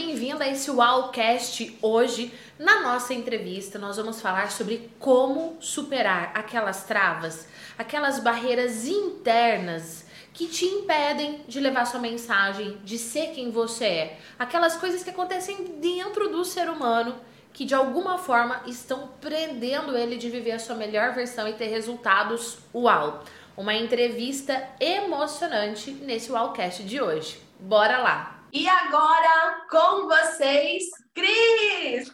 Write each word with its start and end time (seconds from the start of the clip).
bem-vindo 0.00 0.42
a 0.42 0.48
esse 0.48 0.70
Wowcast. 0.70 1.76
Hoje, 1.82 2.32
na 2.58 2.80
nossa 2.80 3.12
entrevista, 3.12 3.78
nós 3.78 3.98
vamos 3.98 4.18
falar 4.18 4.50
sobre 4.50 4.90
como 4.98 5.58
superar 5.60 6.32
aquelas 6.34 6.84
travas, 6.84 7.46
aquelas 7.76 8.18
barreiras 8.18 8.86
internas 8.86 10.06
que 10.32 10.46
te 10.46 10.64
impedem 10.64 11.42
de 11.46 11.60
levar 11.60 11.84
sua 11.84 12.00
mensagem, 12.00 12.78
de 12.82 12.96
ser 12.96 13.32
quem 13.34 13.50
você 13.50 13.84
é. 13.84 14.18
Aquelas 14.38 14.74
coisas 14.74 15.04
que 15.04 15.10
acontecem 15.10 15.78
dentro 15.82 16.30
do 16.30 16.46
ser 16.46 16.70
humano 16.70 17.14
que 17.52 17.66
de 17.66 17.74
alguma 17.74 18.16
forma 18.16 18.62
estão 18.66 19.10
prendendo 19.20 19.94
ele 19.94 20.16
de 20.16 20.30
viver 20.30 20.52
a 20.52 20.58
sua 20.58 20.76
melhor 20.76 21.12
versão 21.12 21.46
e 21.46 21.52
ter 21.52 21.66
resultados 21.66 22.56
uau. 22.74 23.22
Uma 23.54 23.74
entrevista 23.74 24.66
emocionante 24.80 25.90
nesse 25.90 26.32
Wowcast 26.32 26.84
de 26.84 27.02
hoje. 27.02 27.38
Bora 27.60 27.98
lá! 27.98 28.39
E 28.52 28.68
agora 28.68 29.66
com 29.70 30.08
vocês, 30.08 30.82
Cris! 31.14 32.12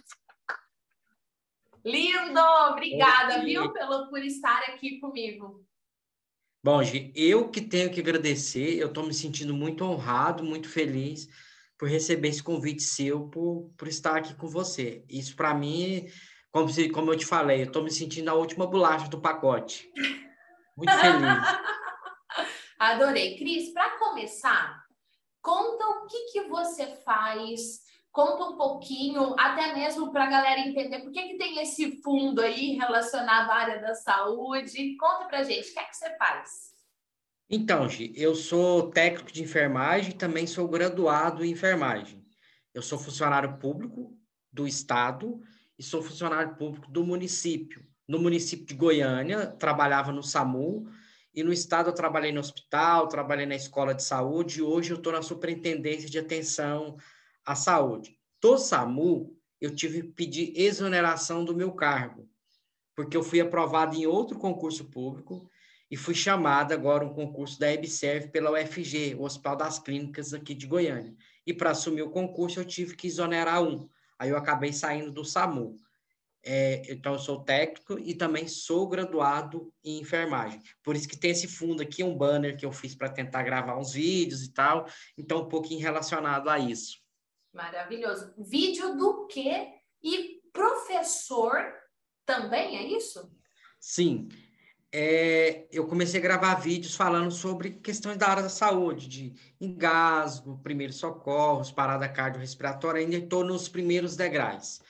Lindo! 1.82 2.40
Obrigada, 2.70 3.38
Oi. 3.38 3.44
viu, 3.46 3.72
pelo, 3.72 4.10
por 4.10 4.22
estar 4.22 4.58
aqui 4.68 5.00
comigo. 5.00 5.64
Bom, 6.62 6.82
Gi, 6.82 7.10
eu 7.14 7.48
que 7.48 7.62
tenho 7.62 7.90
que 7.90 8.00
agradecer, 8.00 8.76
eu 8.76 8.88
estou 8.88 9.06
me 9.06 9.14
sentindo 9.14 9.54
muito 9.54 9.82
honrado, 9.84 10.44
muito 10.44 10.68
feliz 10.68 11.26
por 11.78 11.88
receber 11.88 12.28
esse 12.28 12.42
convite 12.42 12.82
seu, 12.82 13.28
por, 13.28 13.72
por 13.76 13.88
estar 13.88 14.16
aqui 14.16 14.34
com 14.34 14.46
você. 14.46 15.04
Isso, 15.08 15.34
para 15.36 15.54
mim, 15.54 16.06
como, 16.52 16.68
se, 16.68 16.90
como 16.90 17.12
eu 17.12 17.16
te 17.16 17.24
falei, 17.24 17.62
eu 17.62 17.66
estou 17.66 17.82
me 17.82 17.90
sentindo 17.90 18.28
a 18.28 18.34
última 18.34 18.66
bolacha 18.66 19.08
do 19.08 19.20
pacote. 19.20 19.90
Muito 20.76 20.92
feliz. 20.92 21.38
Adorei. 22.78 23.38
Cris, 23.38 23.72
para 23.72 23.98
começar, 23.98 24.85
conta 25.46 25.86
o 25.86 26.06
que, 26.06 26.32
que 26.32 26.48
você 26.48 26.88
faz, 27.04 27.82
conta 28.10 28.42
um 28.42 28.56
pouquinho, 28.56 29.36
até 29.38 29.72
mesmo 29.72 30.10
para 30.10 30.24
a 30.24 30.30
galera 30.30 30.60
entender 30.60 31.02
por 31.02 31.12
que, 31.12 31.22
que 31.22 31.38
tem 31.38 31.62
esse 31.62 32.02
fundo 32.02 32.40
aí 32.40 32.72
relacionado 32.72 33.48
à 33.48 33.54
área 33.54 33.80
da 33.80 33.94
saúde. 33.94 34.96
Conta 34.96 35.26
para 35.26 35.44
gente, 35.44 35.70
o 35.70 35.72
que 35.72 35.78
é 35.78 35.84
que 35.84 35.96
você 35.96 36.16
faz? 36.16 36.74
Então, 37.48 37.88
Gi, 37.88 38.12
eu 38.16 38.34
sou 38.34 38.90
técnico 38.90 39.30
de 39.30 39.44
enfermagem 39.44 40.10
e 40.10 40.16
também 40.16 40.48
sou 40.48 40.66
graduado 40.66 41.44
em 41.44 41.52
enfermagem. 41.52 42.26
Eu 42.74 42.82
sou 42.82 42.98
funcionário 42.98 43.56
público 43.56 44.18
do 44.52 44.66
Estado 44.66 45.40
e 45.78 45.82
sou 45.82 46.02
funcionário 46.02 46.56
público 46.56 46.90
do 46.90 47.04
município. 47.04 47.86
No 48.08 48.18
município 48.18 48.66
de 48.66 48.74
Goiânia, 48.74 49.46
trabalhava 49.46 50.10
no 50.10 50.24
SAMU, 50.24 50.88
e 51.36 51.42
no 51.44 51.52
Estado 51.52 51.90
eu 51.90 51.94
trabalhei 51.94 52.32
no 52.32 52.40
hospital, 52.40 53.08
trabalhei 53.08 53.44
na 53.44 53.54
escola 53.54 53.94
de 53.94 54.02
saúde, 54.02 54.60
e 54.60 54.62
hoje 54.62 54.92
eu 54.92 54.96
estou 54.96 55.12
na 55.12 55.20
superintendência 55.20 56.08
de 56.08 56.18
atenção 56.18 56.96
à 57.44 57.54
saúde. 57.54 58.18
Do 58.40 58.56
SAMU, 58.56 59.36
eu 59.60 59.74
tive 59.74 60.00
que 60.00 60.08
pedir 60.08 60.52
exoneração 60.56 61.44
do 61.44 61.54
meu 61.54 61.72
cargo, 61.72 62.26
porque 62.94 63.14
eu 63.14 63.22
fui 63.22 63.38
aprovado 63.38 63.94
em 63.94 64.06
outro 64.06 64.38
concurso 64.38 64.86
público 64.86 65.46
e 65.90 65.96
fui 65.96 66.14
chamada 66.14 66.72
agora 66.72 67.04
um 67.04 67.12
concurso 67.12 67.60
da 67.60 67.70
EBSERV 67.70 68.28
pela 68.28 68.50
UFG, 68.52 69.14
o 69.16 69.24
Hospital 69.24 69.56
das 69.56 69.78
Clínicas 69.78 70.32
aqui 70.32 70.54
de 70.54 70.66
Goiânia. 70.66 71.14
E 71.46 71.52
para 71.52 71.70
assumir 71.70 72.02
o 72.02 72.10
concurso 72.10 72.60
eu 72.60 72.64
tive 72.64 72.96
que 72.96 73.06
exonerar 73.06 73.62
um. 73.62 73.86
Aí 74.18 74.30
eu 74.30 74.38
acabei 74.38 74.72
saindo 74.72 75.12
do 75.12 75.22
SAMU. 75.22 75.76
É, 76.48 76.82
então, 76.92 77.14
eu 77.14 77.18
sou 77.18 77.42
técnico 77.42 77.98
e 77.98 78.14
também 78.14 78.46
sou 78.46 78.88
graduado 78.88 79.72
em 79.82 80.00
enfermagem. 80.00 80.62
Por 80.82 80.94
isso 80.94 81.08
que 81.08 81.16
tem 81.16 81.32
esse 81.32 81.48
fundo 81.48 81.82
aqui, 81.82 82.04
um 82.04 82.16
banner 82.16 82.56
que 82.56 82.64
eu 82.64 82.72
fiz 82.72 82.94
para 82.94 83.08
tentar 83.08 83.42
gravar 83.42 83.76
uns 83.76 83.92
vídeos 83.92 84.44
e 84.44 84.52
tal. 84.52 84.86
Então, 85.18 85.42
um 85.42 85.48
pouquinho 85.48 85.80
relacionado 85.80 86.48
a 86.48 86.58
isso. 86.58 86.98
Maravilhoso. 87.52 88.32
Vídeo 88.38 88.96
do 88.96 89.26
quê? 89.26 89.72
E 90.02 90.40
professor 90.52 91.74
também, 92.24 92.76
é 92.76 92.96
isso? 92.96 93.28
Sim 93.80 94.28
é, 94.98 95.66
eu 95.70 95.86
comecei 95.86 96.18
a 96.18 96.22
gravar 96.22 96.54
vídeos 96.54 96.94
falando 96.94 97.30
sobre 97.30 97.72
questões 97.72 98.16
da 98.16 98.28
área 98.28 98.42
da 98.42 98.48
saúde, 98.48 99.06
de 99.06 99.34
engasgo, 99.60 100.58
primeiros 100.62 100.96
socorros, 100.96 101.70
parada 101.70 102.08
cardiorrespiratória, 102.08 103.02
ainda 103.02 103.16
estou 103.16 103.44
nos 103.44 103.68
primeiros 103.68 104.16
degraus. 104.16 104.80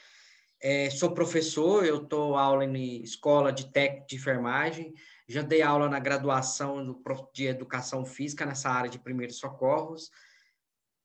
É, 0.60 0.88
sou 0.88 1.12
professor, 1.12 1.84
eu 1.84 2.02
estou 2.02 2.36
aula 2.36 2.64
em 2.64 3.02
escola 3.02 3.52
de 3.52 3.70
técnico 3.70 4.06
de 4.08 4.16
enfermagem, 4.16 4.94
já 5.28 5.42
dei 5.42 5.60
aula 5.60 5.88
na 5.88 5.98
graduação 5.98 6.98
de 7.34 7.46
educação 7.46 8.04
física 8.04 8.46
nessa 8.46 8.70
área 8.70 8.88
de 8.88 8.98
primeiros 8.98 9.36
socorros. 9.36 10.10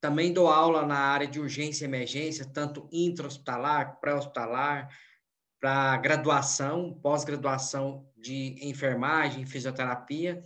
Também 0.00 0.32
dou 0.32 0.48
aula 0.48 0.86
na 0.86 0.98
área 0.98 1.26
de 1.26 1.38
urgência 1.38 1.84
e 1.84 1.88
emergência, 1.88 2.44
tanto 2.44 2.88
intra-hospitalar, 2.90 4.00
pré-hospitalar, 4.00 4.88
para 5.60 5.96
graduação, 5.98 6.98
pós-graduação 7.00 8.04
de 8.16 8.56
enfermagem, 8.62 9.46
fisioterapia. 9.46 10.42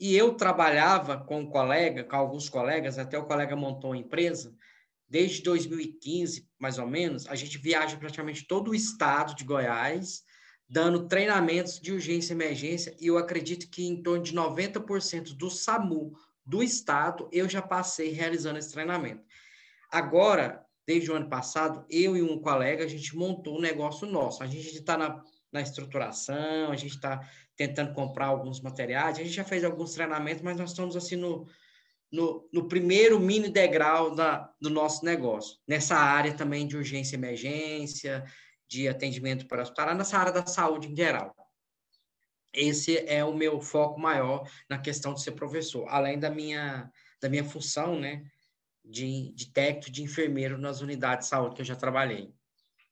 E 0.00 0.16
eu 0.16 0.34
trabalhava 0.34 1.18
com 1.18 1.40
um 1.40 1.50
colega, 1.50 2.04
com 2.04 2.16
alguns 2.16 2.48
colegas, 2.48 2.98
até 2.98 3.18
o 3.18 3.26
colega 3.26 3.56
montou 3.56 3.90
uma 3.90 3.98
empresa. 3.98 4.54
Desde 5.08 5.42
2015, 5.42 6.46
mais 6.58 6.78
ou 6.78 6.86
menos, 6.86 7.26
a 7.28 7.34
gente 7.34 7.56
viaja 7.56 7.96
praticamente 7.96 8.46
todo 8.46 8.70
o 8.70 8.74
estado 8.74 9.34
de 9.34 9.42
Goiás, 9.42 10.22
dando 10.68 11.08
treinamentos 11.08 11.80
de 11.80 11.92
urgência 11.92 12.32
e 12.32 12.36
emergência, 12.36 12.94
e 13.00 13.06
eu 13.06 13.16
acredito 13.16 13.70
que 13.70 13.86
em 13.86 14.02
torno 14.02 14.22
de 14.22 14.34
90% 14.34 15.34
do 15.34 15.50
SAMU 15.50 16.12
do 16.44 16.62
estado 16.62 17.28
eu 17.32 17.48
já 17.48 17.62
passei 17.62 18.10
realizando 18.10 18.58
esse 18.58 18.72
treinamento. 18.72 19.22
Agora, 19.90 20.66
desde 20.86 21.10
o 21.10 21.14
ano 21.14 21.28
passado, 21.28 21.84
eu 21.88 22.16
e 22.16 22.22
um 22.22 22.38
colega, 22.38 22.84
a 22.84 22.88
gente 22.88 23.16
montou 23.16 23.58
um 23.58 23.60
negócio 23.60 24.06
nosso. 24.06 24.42
A 24.42 24.46
gente 24.46 24.68
está 24.68 24.96
na, 24.96 25.22
na 25.50 25.62
estruturação, 25.62 26.70
a 26.70 26.76
gente 26.76 26.94
está 26.94 27.26
tentando 27.56 27.92
comprar 27.92 28.26
alguns 28.26 28.60
materiais, 28.60 29.18
a 29.18 29.22
gente 29.22 29.34
já 29.34 29.44
fez 29.44 29.64
alguns 29.64 29.92
treinamentos, 29.92 30.42
mas 30.42 30.56
nós 30.56 30.70
estamos 30.70 30.96
assim 30.96 31.16
no, 31.16 31.46
no, 32.10 32.48
no 32.52 32.68
primeiro 32.68 33.20
mini 33.20 33.50
degrau 33.50 34.14
da, 34.14 34.52
do 34.60 34.70
nosso 34.70 35.04
negócio, 35.04 35.58
nessa 35.66 35.96
área 35.96 36.34
também 36.34 36.66
de 36.66 36.76
urgência 36.76 37.16
e 37.16 37.18
emergência, 37.18 38.24
de 38.68 38.88
atendimento 38.88 39.46
para 39.46 39.62
hospital, 39.62 39.94
nessa 39.94 40.18
área 40.18 40.32
da 40.32 40.46
saúde 40.46 40.88
em 40.88 40.96
geral. 40.96 41.34
Esse 42.52 42.98
é 43.06 43.24
o 43.24 43.34
meu 43.34 43.60
foco 43.60 44.00
maior 44.00 44.48
na 44.68 44.78
questão 44.78 45.14
de 45.14 45.22
ser 45.22 45.32
professor, 45.32 45.86
além 45.88 46.18
da 46.18 46.30
minha, 46.30 46.90
da 47.20 47.28
minha 47.28 47.44
função, 47.44 47.98
né? 47.98 48.24
de, 48.88 49.32
de 49.34 49.52
técnico, 49.52 49.90
de 49.90 50.02
enfermeiro 50.02 50.56
nas 50.58 50.80
unidades 50.80 51.26
de 51.26 51.30
saúde 51.30 51.54
que 51.54 51.60
eu 51.60 51.66
já 51.66 51.76
trabalhei. 51.76 52.32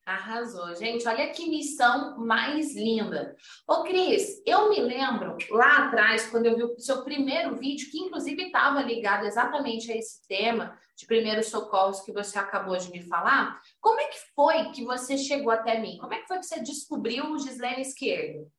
Arrasou, 0.07 0.73
gente. 0.73 1.05
Olha 1.05 1.27
que 1.33 1.49
missão 1.49 2.17
mais 2.17 2.73
linda. 2.73 3.35
Ô, 3.67 3.83
Cris, 3.83 4.41
eu 4.45 4.69
me 4.69 4.79
lembro 4.79 5.35
lá 5.49 5.87
atrás, 5.87 6.27
quando 6.27 6.45
eu 6.45 6.55
vi 6.55 6.63
o 6.63 6.79
seu 6.79 7.03
primeiro 7.03 7.57
vídeo, 7.57 7.91
que 7.91 7.99
inclusive 7.99 8.43
estava 8.43 8.81
ligado 8.81 9.25
exatamente 9.25 9.91
a 9.91 9.97
esse 9.97 10.25
tema 10.25 10.79
de 10.95 11.05
primeiros 11.05 11.47
socorros 11.47 11.99
que 11.99 12.13
você 12.13 12.39
acabou 12.39 12.77
de 12.77 12.89
me 12.89 13.01
falar. 13.03 13.59
Como 13.81 13.99
é 13.99 14.05
que 14.05 14.17
foi 14.33 14.71
que 14.71 14.85
você 14.85 15.17
chegou 15.17 15.51
até 15.51 15.77
mim? 15.77 15.97
Como 15.97 16.13
é 16.13 16.21
que 16.21 16.27
foi 16.27 16.39
que 16.39 16.45
você 16.45 16.61
descobriu 16.61 17.29
o 17.29 17.37
Gislene 17.37 17.81
Esquerdo? 17.81 18.49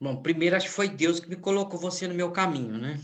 Bom, 0.00 0.22
primeiro 0.22 0.54
acho 0.54 0.68
que 0.68 0.72
foi 0.72 0.88
Deus 0.88 1.18
que 1.18 1.28
me 1.28 1.34
colocou 1.34 1.80
você 1.80 2.06
no 2.06 2.14
meu 2.14 2.30
caminho, 2.30 2.78
né? 2.78 3.00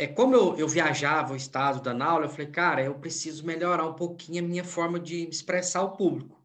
É, 0.00 0.06
como 0.06 0.34
eu, 0.34 0.56
eu 0.56 0.66
viajava 0.66 1.34
o 1.34 1.36
estado 1.36 1.82
dando 1.82 2.02
aula, 2.02 2.24
eu 2.24 2.30
falei, 2.30 2.46
cara, 2.46 2.82
eu 2.82 2.94
preciso 2.94 3.44
melhorar 3.44 3.86
um 3.86 3.92
pouquinho 3.92 4.42
a 4.42 4.48
minha 4.48 4.64
forma 4.64 4.98
de 4.98 5.28
expressar 5.28 5.82
o 5.82 5.94
público. 5.94 6.42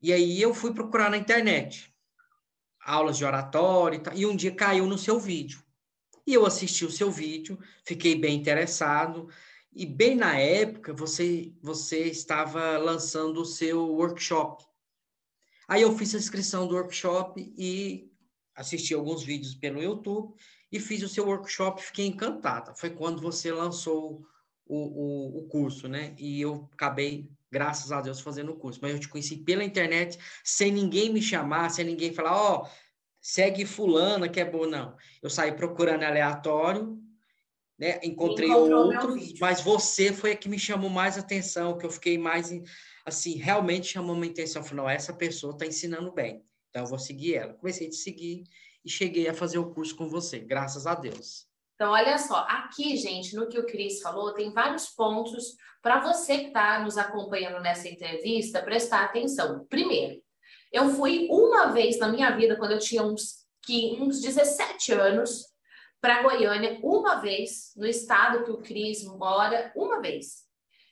E 0.00 0.12
aí 0.12 0.40
eu 0.40 0.54
fui 0.54 0.72
procurar 0.72 1.10
na 1.10 1.16
internet 1.16 1.92
aulas 2.80 3.18
de 3.18 3.24
oratória 3.24 3.96
e, 3.96 4.00
tal, 4.00 4.14
e 4.14 4.26
um 4.26 4.36
dia 4.36 4.54
caiu 4.54 4.86
no 4.86 4.96
seu 4.96 5.18
vídeo. 5.18 5.60
E 6.24 6.34
eu 6.34 6.46
assisti 6.46 6.84
o 6.84 6.90
seu 6.90 7.10
vídeo, 7.10 7.58
fiquei 7.84 8.14
bem 8.14 8.36
interessado, 8.36 9.28
e 9.72 9.84
bem 9.84 10.14
na 10.14 10.38
época 10.38 10.92
você, 10.92 11.52
você 11.60 12.04
estava 12.04 12.78
lançando 12.78 13.40
o 13.40 13.44
seu 13.44 13.88
workshop. 13.88 14.64
Aí 15.66 15.82
eu 15.82 15.96
fiz 15.98 16.14
a 16.14 16.18
inscrição 16.18 16.68
do 16.68 16.76
workshop 16.76 17.52
e 17.58 18.08
assisti 18.54 18.94
alguns 18.94 19.24
vídeos 19.24 19.54
pelo 19.56 19.82
YouTube 19.82 20.34
e 20.72 20.80
fiz 20.80 21.02
o 21.02 21.08
seu 21.08 21.26
workshop, 21.26 21.82
fiquei 21.82 22.06
encantada. 22.06 22.74
Foi 22.74 22.88
quando 22.88 23.20
você 23.20 23.52
lançou 23.52 24.24
o, 24.66 24.76
o, 24.76 25.38
o, 25.38 25.42
curso, 25.48 25.86
né? 25.86 26.14
E 26.18 26.40
eu 26.40 26.66
acabei, 26.72 27.28
graças 27.50 27.92
a 27.92 28.00
Deus, 28.00 28.20
fazendo 28.20 28.52
o 28.52 28.56
curso. 28.56 28.78
Mas 28.80 28.92
eu 28.92 28.98
te 28.98 29.08
conheci 29.08 29.36
pela 29.36 29.62
internet, 29.62 30.18
sem 30.42 30.72
ninguém 30.72 31.12
me 31.12 31.20
chamar, 31.20 31.68
sem 31.70 31.84
ninguém 31.84 32.14
falar, 32.14 32.34
ó, 32.34 32.62
oh, 32.62 32.68
segue 33.20 33.66
fulana 33.66 34.30
que 34.30 34.40
é 34.40 34.44
boa. 34.46 34.66
Não. 34.66 34.96
Eu 35.22 35.28
saí 35.28 35.52
procurando 35.52 36.04
aleatório, 36.04 36.98
né? 37.78 38.00
Encontrei 38.02 38.50
outros, 38.50 39.38
mas 39.38 39.60
você 39.60 40.10
foi 40.10 40.32
a 40.32 40.36
que 40.36 40.48
me 40.48 40.58
chamou 40.58 40.88
mais 40.88 41.18
atenção, 41.18 41.76
que 41.76 41.84
eu 41.84 41.90
fiquei 41.90 42.16
mais, 42.16 42.50
assim, 43.04 43.36
realmente 43.36 43.92
chamou 43.92 44.16
minha 44.16 44.32
atenção. 44.32 44.64
Falei, 44.64 44.76
não, 44.84 44.88
essa 44.88 45.12
pessoa 45.12 45.52
está 45.52 45.66
ensinando 45.66 46.10
bem. 46.10 46.42
Então, 46.70 46.84
eu 46.84 46.88
vou 46.88 46.98
seguir 46.98 47.34
ela. 47.34 47.52
Comecei 47.52 47.88
a 47.88 47.90
te 47.90 47.96
seguir 47.96 48.44
e 48.84 48.90
cheguei 48.90 49.28
a 49.28 49.34
fazer 49.34 49.58
o 49.58 49.72
curso 49.72 49.96
com 49.96 50.08
você, 50.08 50.38
graças 50.38 50.86
a 50.86 50.94
Deus. 50.94 51.46
Então, 51.74 51.92
olha 51.92 52.16
só, 52.18 52.46
aqui, 52.48 52.96
gente, 52.96 53.34
no 53.34 53.48
que 53.48 53.58
o 53.58 53.66
Cris 53.66 54.00
falou, 54.00 54.32
tem 54.34 54.52
vários 54.52 54.88
pontos 54.88 55.56
para 55.82 56.00
você 56.00 56.38
que 56.38 56.46
está 56.46 56.80
nos 56.80 56.96
acompanhando 56.96 57.60
nessa 57.60 57.88
entrevista 57.88 58.62
prestar 58.62 59.04
atenção. 59.04 59.66
Primeiro, 59.68 60.22
eu 60.72 60.90
fui 60.90 61.28
uma 61.30 61.72
vez 61.72 61.98
na 61.98 62.08
minha 62.08 62.30
vida, 62.36 62.56
quando 62.56 62.72
eu 62.72 62.78
tinha 62.78 63.02
uns, 63.02 63.44
que, 63.64 63.98
uns 64.00 64.20
17 64.20 64.92
anos, 64.92 65.52
para 66.00 66.22
Goiânia, 66.22 66.80
uma 66.82 67.16
vez, 67.16 67.72
no 67.76 67.86
estado 67.86 68.44
que 68.44 68.50
o 68.50 68.58
Cris 68.58 69.04
mora, 69.04 69.72
uma 69.76 70.00
vez. 70.00 70.42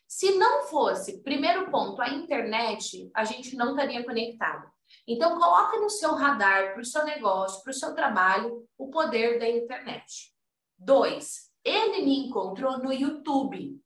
Se 0.07 0.33
não 0.33 0.65
fosse, 0.65 1.23
primeiro 1.23 1.71
ponto, 1.71 2.03
a 2.03 2.11
internet, 2.11 3.11
a 3.15 3.25
gente 3.25 3.57
não 3.57 3.71
estaria 3.71 4.05
conectado. 4.05 4.69
Então, 5.13 5.37
coloca 5.37 5.77
no 5.81 5.91
seu 5.91 6.15
radar, 6.15 6.73
para 6.73 6.83
o 6.83 6.85
seu 6.85 7.05
negócio, 7.05 7.65
para 7.65 7.73
o 7.73 7.75
seu 7.75 7.93
trabalho, 7.97 8.65
o 8.79 8.91
poder 8.91 9.41
da 9.41 9.49
internet. 9.49 10.33
Dois, 10.79 11.51
ele 11.65 12.05
me 12.05 12.29
encontrou 12.29 12.79
no 12.79 12.93
YouTube. 12.93 13.77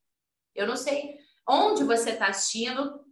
Eu 0.54 0.66
não 0.66 0.76
sei 0.76 1.16
onde 1.48 1.82
você 1.82 2.10
está 2.10 2.26
assistindo 2.26 3.02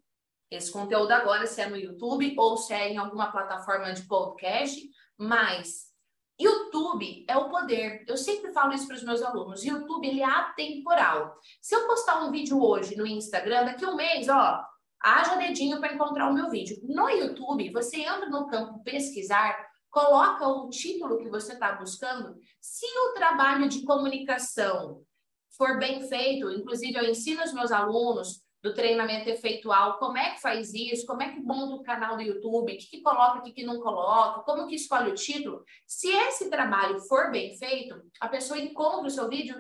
esse 0.51 0.71
conteúdo 0.71 1.11
agora, 1.11 1.47
se 1.47 1.63
é 1.63 1.67
no 1.67 1.77
YouTube 1.79 2.35
ou 2.39 2.59
se 2.59 2.75
é 2.75 2.91
em 2.91 2.99
alguma 2.99 3.33
plataforma 3.33 3.91
de 3.95 4.03
podcast, 4.03 4.79
mas 5.17 5.91
YouTube 6.39 7.25
é 7.27 7.35
o 7.39 7.49
poder. 7.49 8.05
Eu 8.07 8.19
sempre 8.19 8.53
falo 8.53 8.75
isso 8.75 8.87
para 8.87 8.97
os 8.97 9.05
meus 9.05 9.23
alunos. 9.23 9.65
YouTube 9.65 10.07
ele 10.07 10.21
é 10.21 10.27
atemporal. 10.27 11.35
Se 11.63 11.75
eu 11.75 11.87
postar 11.87 12.23
um 12.23 12.31
vídeo 12.31 12.63
hoje 12.63 12.95
no 12.95 13.07
Instagram, 13.07 13.65
daqui 13.65 13.87
a 13.87 13.89
um 13.89 13.97
mês, 13.97 14.29
ó, 14.29 14.63
haja 15.03 15.37
dedinho 15.37 15.81
para 15.81 15.95
encontrar 15.95 16.31
o 16.31 16.35
meu 16.35 16.49
vídeo. 16.49 16.79
No 16.83 17.09
YouTube, 17.09 17.73
você 17.73 18.01
entra 18.01 18.29
no 18.29 18.47
campo 18.47 18.83
pesquisar, 18.83 19.57
coloca 19.91 20.47
o 20.47 20.69
título 20.71 21.19
que 21.19 21.29
você 21.29 21.53
está 21.53 21.73
buscando. 21.73 22.37
Se 22.61 22.87
o 22.87 23.15
trabalho 23.15 23.69
de 23.69 23.85
comunicação 23.85 25.03
for 25.57 25.79
bem 25.79 26.09
feito, 26.09 26.51
inclusive 26.51 26.97
eu 26.97 27.11
ensino 27.11 27.43
os 27.43 27.53
meus 27.53 27.71
alunos 27.71 28.43
do 28.63 28.73
treinamento 28.73 29.29
efeitual, 29.29 29.99
como 29.99 30.17
é 30.17 30.31
que 30.31 30.41
faz 30.41 30.73
isso, 30.73 31.05
como 31.05 31.21
é 31.21 31.33
que 31.33 31.41
monta 31.41 31.75
o 31.75 31.83
canal 31.83 32.17
do 32.17 32.23
YouTube, 32.23 32.73
o 32.73 32.79
que, 32.79 32.87
que 32.89 33.03
coloca, 33.03 33.39
o 33.41 33.43
que, 33.43 33.53
que 33.53 33.65
não 33.65 33.81
coloca, 33.81 34.43
como 34.43 34.69
que 34.69 34.77
escolhe 34.77 35.11
o 35.11 35.15
título. 35.15 35.65
Se 35.87 36.09
esse 36.09 36.49
trabalho 36.49 37.01
for 37.01 37.33
bem 37.33 37.57
feito, 37.59 38.01
a 38.21 38.29
pessoa 38.29 38.61
encontra 38.61 39.09
o 39.09 39.11
seu 39.11 39.29
vídeo, 39.29 39.59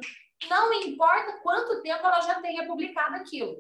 não 0.49 0.73
importa 0.73 1.41
quanto 1.43 1.83
tempo 1.83 2.06
ela 2.06 2.21
já 2.21 2.41
tenha 2.41 2.67
publicado 2.67 3.17
aquilo. 3.17 3.56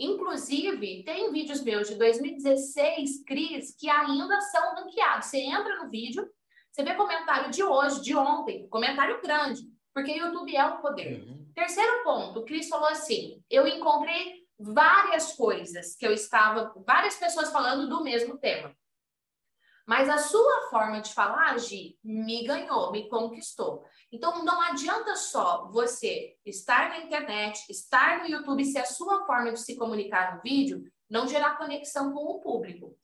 Inclusive, 0.00 1.02
tem 1.04 1.30
vídeos 1.30 1.62
meus 1.62 1.88
de 1.88 1.94
2016, 1.96 3.22
Cris, 3.24 3.76
que 3.78 3.90
ainda 3.90 4.40
são 4.40 4.74
ranqueados. 4.74 5.26
Você 5.26 5.40
entra 5.40 5.76
no 5.76 5.90
vídeo, 5.90 6.26
você 6.72 6.82
vê 6.82 6.94
comentário 6.94 7.50
de 7.50 7.62
hoje, 7.62 8.00
de 8.00 8.16
ontem, 8.16 8.66
comentário 8.68 9.20
grande, 9.20 9.60
porque 9.92 10.12
YouTube 10.12 10.56
é 10.56 10.66
o 10.66 10.78
poder. 10.78 11.20
Uhum. 11.20 11.52
Terceiro 11.54 12.02
ponto, 12.02 12.40
o 12.40 12.44
Cris 12.46 12.68
falou 12.68 12.88
assim: 12.88 13.42
eu 13.50 13.66
encontrei 13.66 14.40
várias 14.58 15.34
coisas 15.34 15.94
que 15.94 16.06
eu 16.06 16.12
estava, 16.12 16.72
várias 16.86 17.16
pessoas 17.16 17.52
falando 17.52 17.86
do 17.86 18.02
mesmo 18.02 18.38
tema. 18.38 18.74
Mas 19.90 20.08
a 20.08 20.18
sua 20.18 20.68
forma 20.70 21.00
de 21.00 21.12
falar, 21.12 21.58
Gi, 21.58 21.98
me 22.04 22.44
ganhou, 22.44 22.92
me 22.92 23.08
conquistou. 23.08 23.84
Então, 24.12 24.44
não 24.44 24.62
adianta 24.62 25.16
só 25.16 25.68
você 25.72 26.36
estar 26.46 26.90
na 26.90 26.98
internet, 26.98 27.64
estar 27.68 28.20
no 28.20 28.28
YouTube, 28.28 28.64
se 28.64 28.78
a 28.78 28.84
sua 28.84 29.26
forma 29.26 29.50
de 29.50 29.58
se 29.58 29.74
comunicar 29.74 30.36
no 30.36 30.42
vídeo 30.42 30.84
não 31.10 31.26
gerar 31.26 31.58
conexão 31.58 32.12
com 32.12 32.20
o 32.20 32.38
público. 32.38 32.96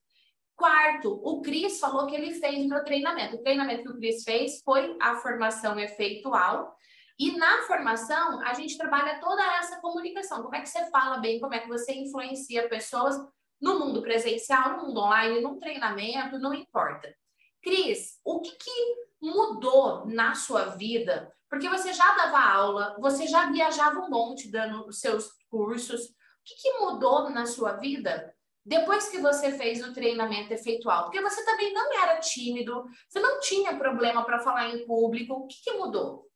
Quarto, 0.54 1.20
o 1.24 1.42
Cris 1.42 1.80
falou 1.80 2.06
que 2.06 2.14
ele 2.14 2.34
fez 2.34 2.64
meu 2.68 2.84
treinamento. 2.84 3.34
O 3.34 3.42
treinamento 3.42 3.82
que 3.82 3.90
o 3.90 3.96
Cris 3.96 4.22
fez 4.22 4.62
foi 4.62 4.96
a 5.02 5.16
formação 5.16 5.76
efeitual. 5.80 6.72
E 7.18 7.36
na 7.36 7.62
formação, 7.62 8.40
a 8.42 8.54
gente 8.54 8.78
trabalha 8.78 9.18
toda 9.18 9.42
essa 9.56 9.80
comunicação. 9.80 10.40
Como 10.40 10.54
é 10.54 10.60
que 10.60 10.68
você 10.68 10.88
fala 10.90 11.18
bem, 11.18 11.40
como 11.40 11.52
é 11.52 11.58
que 11.58 11.68
você 11.68 11.92
influencia 11.94 12.68
pessoas 12.68 13.16
no 13.60 13.78
mundo 13.78 14.02
presencial, 14.02 14.76
no 14.76 14.86
mundo 14.86 15.00
online, 15.00 15.40
no 15.40 15.58
treinamento, 15.58 16.38
não 16.38 16.54
importa. 16.54 17.14
Cris, 17.62 18.20
o 18.24 18.40
que, 18.40 18.52
que 18.52 18.96
mudou 19.20 20.06
na 20.06 20.34
sua 20.34 20.76
vida? 20.76 21.32
Porque 21.48 21.68
você 21.68 21.92
já 21.92 22.16
dava 22.16 22.38
aula, 22.38 22.96
você 23.00 23.26
já 23.26 23.50
viajava 23.50 24.00
um 24.00 24.10
monte 24.10 24.50
dando 24.50 24.86
os 24.86 25.00
seus 25.00 25.30
cursos. 25.48 26.06
O 26.06 26.12
que, 26.44 26.54
que 26.56 26.78
mudou 26.78 27.30
na 27.30 27.46
sua 27.46 27.72
vida 27.72 28.32
depois 28.64 29.08
que 29.08 29.18
você 29.18 29.52
fez 29.52 29.84
o 29.84 29.92
treinamento 29.92 30.52
efeitual? 30.52 31.04
Porque 31.04 31.20
você 31.20 31.44
também 31.44 31.72
não 31.72 31.92
era 32.02 32.18
tímido, 32.20 32.84
você 33.08 33.20
não 33.20 33.40
tinha 33.40 33.76
problema 33.78 34.24
para 34.24 34.40
falar 34.40 34.68
em 34.68 34.86
público. 34.86 35.34
O 35.34 35.46
que, 35.46 35.56
que 35.62 35.72
mudou? 35.72 36.28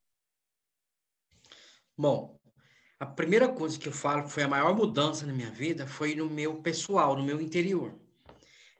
Bom, 1.96 2.39
a 3.00 3.06
primeira 3.06 3.48
coisa 3.48 3.78
que 3.78 3.88
eu 3.88 3.92
falo 3.92 4.24
que 4.24 4.30
foi 4.30 4.42
a 4.42 4.48
maior 4.48 4.76
mudança 4.76 5.24
na 5.24 5.32
minha 5.32 5.50
vida 5.50 5.86
foi 5.86 6.14
no 6.14 6.28
meu 6.28 6.56
pessoal, 6.56 7.16
no 7.16 7.24
meu 7.24 7.40
interior. 7.40 7.98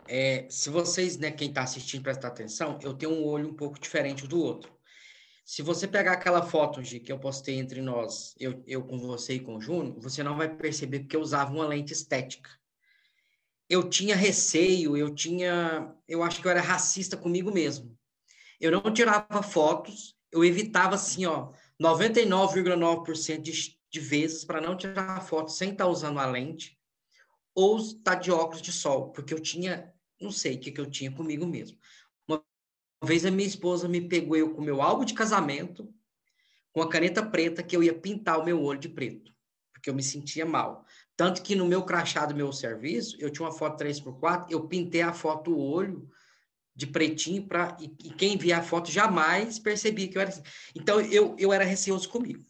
É, 0.06 0.46
se 0.50 0.68
vocês, 0.68 1.16
né, 1.16 1.30
quem 1.30 1.48
está 1.48 1.62
assistindo, 1.62 2.02
prestar 2.02 2.28
atenção, 2.28 2.78
eu 2.82 2.92
tenho 2.92 3.12
um 3.12 3.24
olho 3.24 3.48
um 3.48 3.54
pouco 3.54 3.80
diferente 3.80 4.26
do 4.26 4.38
outro. 4.38 4.70
Se 5.42 5.62
você 5.62 5.88
pegar 5.88 6.12
aquela 6.12 6.42
foto 6.42 6.82
G, 6.82 7.00
que 7.00 7.10
eu 7.10 7.18
postei 7.18 7.58
entre 7.58 7.80
nós, 7.80 8.34
eu, 8.38 8.62
eu 8.66 8.84
com 8.84 8.98
você 8.98 9.34
e 9.34 9.40
com 9.40 9.56
o 9.56 9.60
Júnior, 9.60 9.98
você 9.98 10.22
não 10.22 10.36
vai 10.36 10.54
perceber 10.54 11.00
porque 11.00 11.16
eu 11.16 11.22
usava 11.22 11.50
uma 11.50 11.66
lente 11.66 11.94
estética. 11.94 12.50
Eu 13.70 13.88
tinha 13.88 14.14
receio, 14.14 14.96
eu 14.98 15.14
tinha. 15.14 15.94
Eu 16.06 16.22
acho 16.22 16.42
que 16.42 16.46
eu 16.46 16.50
era 16.50 16.60
racista 16.60 17.16
comigo 17.16 17.50
mesmo. 17.50 17.96
Eu 18.60 18.70
não 18.72 18.92
tirava 18.92 19.42
fotos, 19.42 20.14
eu 20.30 20.44
evitava 20.44 20.96
assim, 20.96 21.24
ó, 21.24 21.52
99,9% 21.80 23.40
de 23.40 23.79
de 23.90 24.00
vezes 24.00 24.44
para 24.44 24.60
não 24.60 24.76
tirar 24.76 25.20
foto 25.22 25.50
sem 25.50 25.72
estar 25.72 25.84
tá 25.84 25.90
usando 25.90 26.18
a 26.18 26.26
lente 26.26 26.78
ou 27.54 27.78
estar 27.78 28.14
tá 28.16 28.20
de 28.20 28.30
óculos 28.30 28.62
de 28.62 28.72
sol, 28.72 29.10
porque 29.10 29.34
eu 29.34 29.40
tinha, 29.40 29.92
não 30.20 30.30
sei 30.30 30.54
o 30.54 30.60
que, 30.60 30.70
que 30.70 30.80
eu 30.80 30.90
tinha 30.90 31.10
comigo 31.10 31.46
mesmo. 31.46 31.76
Uma 32.26 32.42
vez 33.02 33.26
a 33.26 33.30
minha 33.30 33.48
esposa 33.48 33.88
me 33.88 34.00
pegou 34.00 34.36
eu 34.36 34.54
com 34.54 34.62
meu 34.62 34.80
álbum 34.80 35.04
de 35.04 35.14
casamento, 35.14 35.92
com 36.72 36.80
a 36.80 36.88
caneta 36.88 37.24
preta, 37.24 37.62
que 37.62 37.76
eu 37.76 37.82
ia 37.82 37.92
pintar 37.92 38.38
o 38.38 38.44
meu 38.44 38.62
olho 38.62 38.78
de 38.78 38.88
preto, 38.88 39.34
porque 39.72 39.90
eu 39.90 39.94
me 39.94 40.02
sentia 40.02 40.46
mal. 40.46 40.86
Tanto 41.16 41.42
que 41.42 41.56
no 41.56 41.66
meu 41.66 41.82
crachá 41.82 42.24
do 42.24 42.34
meu 42.34 42.52
serviço, 42.52 43.16
eu 43.18 43.28
tinha 43.28 43.44
uma 43.44 43.52
foto 43.52 43.82
3x4, 43.82 44.46
eu 44.50 44.68
pintei 44.68 45.02
a 45.02 45.12
foto 45.12 45.50
o 45.50 45.60
olho 45.60 46.08
de 46.74 46.86
pretinho 46.86 47.46
para 47.46 47.76
e, 47.80 47.86
e, 48.04 48.10
quem 48.10 48.38
via 48.38 48.58
a 48.58 48.62
foto 48.62 48.90
jamais 48.90 49.58
percebia 49.58 50.08
que 50.08 50.16
eu 50.16 50.22
era 50.22 50.30
assim. 50.30 50.42
Então 50.74 51.00
eu, 51.00 51.34
eu 51.38 51.52
era 51.52 51.64
receoso 51.64 52.08
comigo. 52.08 52.44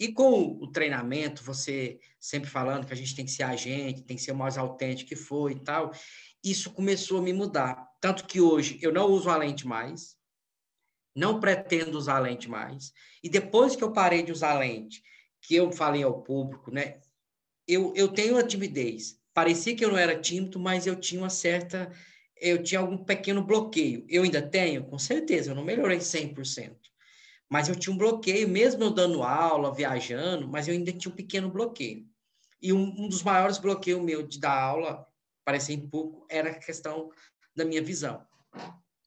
E 0.00 0.10
com 0.10 0.56
o 0.62 0.66
treinamento, 0.66 1.44
você 1.44 2.00
sempre 2.18 2.48
falando 2.48 2.86
que 2.86 2.92
a 2.94 2.96
gente 2.96 3.14
tem 3.14 3.26
que 3.26 3.30
ser 3.30 3.42
a 3.42 3.54
gente, 3.54 4.00
tem 4.00 4.16
que 4.16 4.22
ser 4.22 4.32
o 4.32 4.36
mais 4.36 4.56
autêntico 4.56 5.10
que 5.10 5.14
foi 5.14 5.52
e 5.52 5.60
tal, 5.60 5.92
isso 6.42 6.72
começou 6.72 7.18
a 7.18 7.22
me 7.22 7.34
mudar. 7.34 7.86
Tanto 8.00 8.26
que 8.26 8.40
hoje 8.40 8.78
eu 8.80 8.94
não 8.94 9.10
uso 9.10 9.28
a 9.28 9.36
lente 9.36 9.66
mais, 9.66 10.16
não 11.14 11.38
pretendo 11.38 11.98
usar 11.98 12.16
a 12.16 12.20
lente 12.20 12.48
mais. 12.48 12.94
E 13.22 13.28
depois 13.28 13.76
que 13.76 13.84
eu 13.84 13.92
parei 13.92 14.22
de 14.22 14.32
usar 14.32 14.52
a 14.52 14.58
lente, 14.58 15.02
que 15.42 15.54
eu 15.54 15.70
falei 15.70 16.02
ao 16.02 16.22
público, 16.22 16.70
né? 16.70 16.98
Eu, 17.68 17.92
eu 17.94 18.08
tenho 18.08 18.38
a 18.38 18.42
timidez. 18.42 19.20
Parecia 19.34 19.76
que 19.76 19.84
eu 19.84 19.90
não 19.90 19.98
era 19.98 20.18
tímido, 20.18 20.58
mas 20.58 20.86
eu 20.86 20.96
tinha 20.96 21.20
uma 21.20 21.28
certa. 21.28 21.92
Eu 22.40 22.62
tinha 22.62 22.80
algum 22.80 22.96
pequeno 22.96 23.44
bloqueio. 23.44 24.06
Eu 24.08 24.22
ainda 24.22 24.40
tenho, 24.40 24.82
com 24.84 24.98
certeza, 24.98 25.50
eu 25.50 25.54
não 25.54 25.62
melhorei 25.62 25.98
100% 25.98 26.79
mas 27.50 27.68
eu 27.68 27.74
tinha 27.74 27.92
um 27.92 27.98
bloqueio, 27.98 28.48
mesmo 28.48 28.84
eu 28.84 28.90
dando 28.90 29.24
aula, 29.24 29.74
viajando, 29.74 30.46
mas 30.46 30.68
eu 30.68 30.74
ainda 30.74 30.92
tinha 30.92 31.12
um 31.12 31.16
pequeno 31.16 31.50
bloqueio. 31.50 32.06
E 32.62 32.72
um, 32.72 32.94
um 32.96 33.08
dos 33.08 33.24
maiores 33.24 33.58
bloqueios 33.58 34.00
meu 34.00 34.22
de 34.22 34.38
dar 34.38 34.56
aula, 34.56 35.04
parecer 35.44 35.72
em 35.72 35.88
pouco, 35.88 36.24
era 36.30 36.50
a 36.50 36.54
questão 36.54 37.10
da 37.56 37.64
minha 37.64 37.82
visão. 37.82 38.24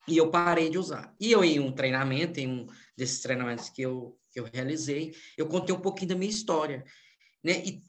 E 0.06 0.18
eu 0.18 0.30
parei 0.30 0.70
de 0.70 0.78
usar. 0.78 1.16
E 1.18 1.32
eu, 1.32 1.42
em 1.42 1.62
um 1.62 1.72
treinamento, 1.72 2.38
em 2.40 2.48
um 2.48 2.68
desses 2.98 3.22
treinamentos 3.22 3.70
que 3.70 3.82
eu, 3.82 4.20
que 4.30 4.42
eu 4.42 4.50
realizei, 4.52 5.16
eu 5.38 5.48
contei 5.48 5.74
um 5.74 5.80
pouquinho 5.80 6.10
da 6.10 6.16
minha 6.16 6.30
história. 6.30 6.84
Né? 7.42 7.64
E, 7.66 7.82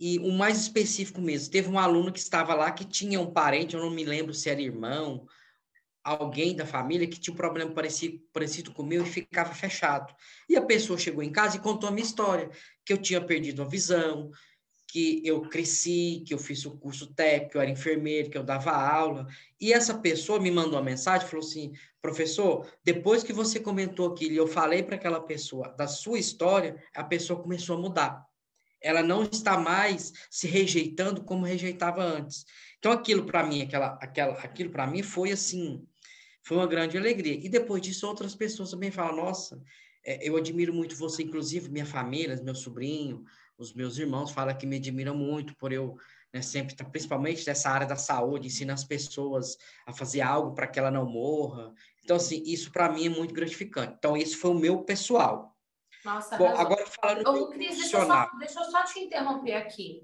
e 0.00 0.18
o 0.18 0.32
mais 0.32 0.58
específico 0.58 1.20
mesmo, 1.20 1.52
teve 1.52 1.68
um 1.68 1.78
aluno 1.78 2.12
que 2.12 2.18
estava 2.18 2.52
lá 2.54 2.72
que 2.72 2.84
tinha 2.84 3.20
um 3.20 3.30
parente, 3.30 3.76
eu 3.76 3.80
não 3.80 3.90
me 3.90 4.04
lembro 4.04 4.34
se 4.34 4.50
era 4.50 4.60
irmão, 4.60 5.24
alguém 6.02 6.56
da 6.56 6.66
família 6.66 7.06
que 7.06 7.20
tinha 7.20 7.34
um 7.34 7.36
problema 7.36 7.72
parecido, 7.72 8.20
parecido 8.32 8.72
com 8.72 8.82
o 8.82 8.86
meu 8.86 9.02
e 9.02 9.06
ficava 9.06 9.54
fechado. 9.54 10.14
E 10.48 10.56
a 10.56 10.62
pessoa 10.62 10.98
chegou 10.98 11.22
em 11.22 11.32
casa 11.32 11.56
e 11.56 11.60
contou 11.60 11.88
a 11.88 11.92
minha 11.92 12.04
história, 12.04 12.50
que 12.84 12.92
eu 12.92 12.98
tinha 12.98 13.20
perdido 13.20 13.62
a 13.62 13.68
visão, 13.68 14.30
que 14.90 15.22
eu 15.24 15.42
cresci, 15.42 16.22
que 16.26 16.34
eu 16.34 16.38
fiz 16.38 16.64
o 16.66 16.76
curso 16.76 17.06
técnico, 17.14 17.52
que 17.52 17.56
eu 17.56 17.60
era 17.60 17.70
enfermeiro, 17.70 18.28
que 18.28 18.36
eu 18.36 18.42
dava 18.42 18.72
aula. 18.72 19.26
E 19.60 19.72
essa 19.72 19.94
pessoa 19.94 20.40
me 20.40 20.50
mandou 20.50 20.72
uma 20.72 20.82
mensagem, 20.82 21.28
falou 21.28 21.44
assim, 21.44 21.72
professor, 22.02 22.66
depois 22.82 23.22
que 23.22 23.32
você 23.32 23.60
comentou 23.60 24.08
aquilo 24.08 24.32
e 24.32 24.36
eu 24.36 24.48
falei 24.48 24.82
para 24.82 24.96
aquela 24.96 25.20
pessoa 25.20 25.68
da 25.76 25.86
sua 25.86 26.18
história, 26.18 26.82
a 26.94 27.04
pessoa 27.04 27.40
começou 27.40 27.76
a 27.76 27.80
mudar. 27.80 28.26
Ela 28.80 29.02
não 29.02 29.22
está 29.22 29.58
mais 29.58 30.12
se 30.30 30.48
rejeitando 30.48 31.22
como 31.22 31.44
rejeitava 31.44 32.02
antes. 32.02 32.44
Então 32.78 32.90
aquilo 32.90 33.24
para 33.24 33.44
mim, 33.44 33.62
aquela, 33.62 33.98
aquela, 34.00 34.32
aquilo 34.40 34.70
para 34.70 34.86
mim 34.86 35.02
foi 35.02 35.30
assim, 35.30 35.86
foi 36.42 36.56
uma 36.56 36.66
grande 36.66 36.96
alegria. 36.96 37.34
E 37.34 37.48
depois 37.48 37.82
disso, 37.82 38.06
outras 38.06 38.34
pessoas 38.34 38.70
também 38.70 38.90
falam: 38.90 39.24
nossa, 39.24 39.62
é, 40.04 40.26
eu 40.26 40.36
admiro 40.36 40.72
muito 40.72 40.96
você, 40.96 41.22
inclusive 41.22 41.68
minha 41.68 41.86
família, 41.86 42.40
meu 42.42 42.54
sobrinho, 42.54 43.24
os 43.58 43.74
meus 43.74 43.98
irmãos 43.98 44.30
falam 44.30 44.56
que 44.56 44.66
me 44.66 44.76
admiram 44.76 45.14
muito 45.14 45.54
por 45.56 45.72
eu 45.72 45.96
né, 46.32 46.42
sempre, 46.42 46.74
tá, 46.74 46.84
principalmente 46.84 47.46
nessa 47.46 47.70
área 47.70 47.86
da 47.86 47.96
saúde, 47.96 48.46
ensinar 48.46 48.74
as 48.74 48.84
pessoas 48.84 49.58
a 49.84 49.92
fazer 49.92 50.20
algo 50.20 50.54
para 50.54 50.66
que 50.66 50.78
ela 50.78 50.90
não 50.90 51.04
morra. 51.04 51.74
Então, 52.02 52.16
assim, 52.16 52.42
isso 52.46 52.70
para 52.70 52.88
mim 52.88 53.06
é 53.06 53.08
muito 53.08 53.34
gratificante. 53.34 53.94
Então, 53.98 54.16
isso 54.16 54.38
foi 54.38 54.50
o 54.50 54.58
meu 54.58 54.82
pessoal. 54.82 55.56
Nossa, 56.04 56.36
Bom, 56.36 56.48
agora 56.48 56.86
falando 56.86 57.28
Ô, 57.28 57.48
Cris, 57.48 57.76
deixa 57.76 57.98
eu, 57.98 58.06
só, 58.06 58.30
deixa 58.38 58.60
eu 58.60 58.64
só 58.70 58.84
te 58.84 59.00
interromper 59.00 59.54
aqui. 59.54 60.02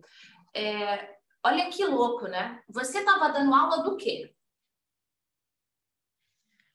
É, 0.52 1.16
olha 1.42 1.70
que 1.70 1.84
louco, 1.86 2.26
né? 2.26 2.60
Você 2.68 2.98
estava 2.98 3.30
dando 3.30 3.54
aula 3.54 3.82
do 3.82 3.96
quê? 3.96 4.35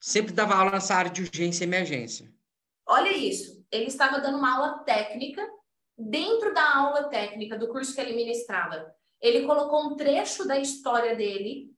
Sempre 0.02 0.32
dava 0.32 0.56
aula 0.56 0.72
nessa 0.72 0.96
área 0.96 1.12
de 1.12 1.22
urgência 1.22 1.62
e 1.62 1.66
emergência. 1.68 2.28
Olha 2.84 3.16
isso. 3.16 3.64
Ele 3.70 3.86
estava 3.86 4.20
dando 4.20 4.36
uma 4.36 4.56
aula 4.56 4.78
técnica. 4.80 5.48
Dentro 5.96 6.52
da 6.52 6.76
aula 6.76 7.04
técnica 7.08 7.56
do 7.56 7.68
curso 7.68 7.94
que 7.94 8.00
ele 8.00 8.16
ministrava, 8.16 8.92
ele 9.20 9.46
colocou 9.46 9.86
um 9.86 9.94
trecho 9.94 10.44
da 10.44 10.58
história 10.58 11.14
dele. 11.14 11.72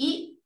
E 0.00 0.36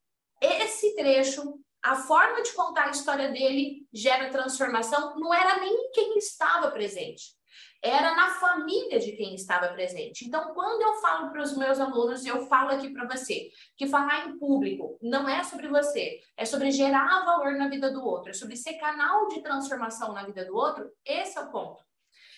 esse 0.43 0.95
trecho 0.97 1.59
a 1.83 1.97
forma 1.97 2.43
de 2.43 2.53
contar 2.53 2.89
a 2.89 2.91
história 2.91 3.31
dele 3.31 3.87
gera 3.93 4.31
transformação, 4.31 5.19
não 5.19 5.33
era 5.33 5.61
nem 5.61 5.91
quem 5.93 6.19
estava 6.19 6.71
presente, 6.71 7.38
era 7.83 8.15
na 8.15 8.31
família 8.31 8.99
de 8.99 9.13
quem 9.13 9.35
estava 9.35 9.69
presente. 9.69 10.27
Então, 10.27 10.53
quando 10.53 10.83
eu 10.83 10.95
falo 11.01 11.31
para 11.31 11.43
os 11.43 11.57
meus 11.57 11.79
alunos, 11.79 12.25
eu 12.27 12.47
falo 12.47 12.71
aqui 12.71 12.91
para 12.91 13.07
você, 13.07 13.51
que 13.77 13.87
falar 13.87 14.29
em 14.29 14.39
público 14.39 14.99
não 15.01 15.29
é 15.29 15.45
sobre 15.45 15.69
você, 15.69 16.21
é 16.37 16.45
sobre 16.45 16.71
gerar 16.71 17.25
valor 17.25 17.53
na 17.53 17.69
vida 17.69 17.91
do 17.93 18.05
outro, 18.05 18.31
é 18.31 18.35
sobre 18.35 18.57
ser 18.57 18.75
canal 18.75 19.29
de 19.29 19.43
transformação 19.43 20.13
na 20.13 20.25
vida 20.25 20.45
do 20.45 20.57
outro, 20.57 20.91
esse 21.05 21.39
é 21.39 21.41
o 21.41 21.51
ponto. 21.51 21.83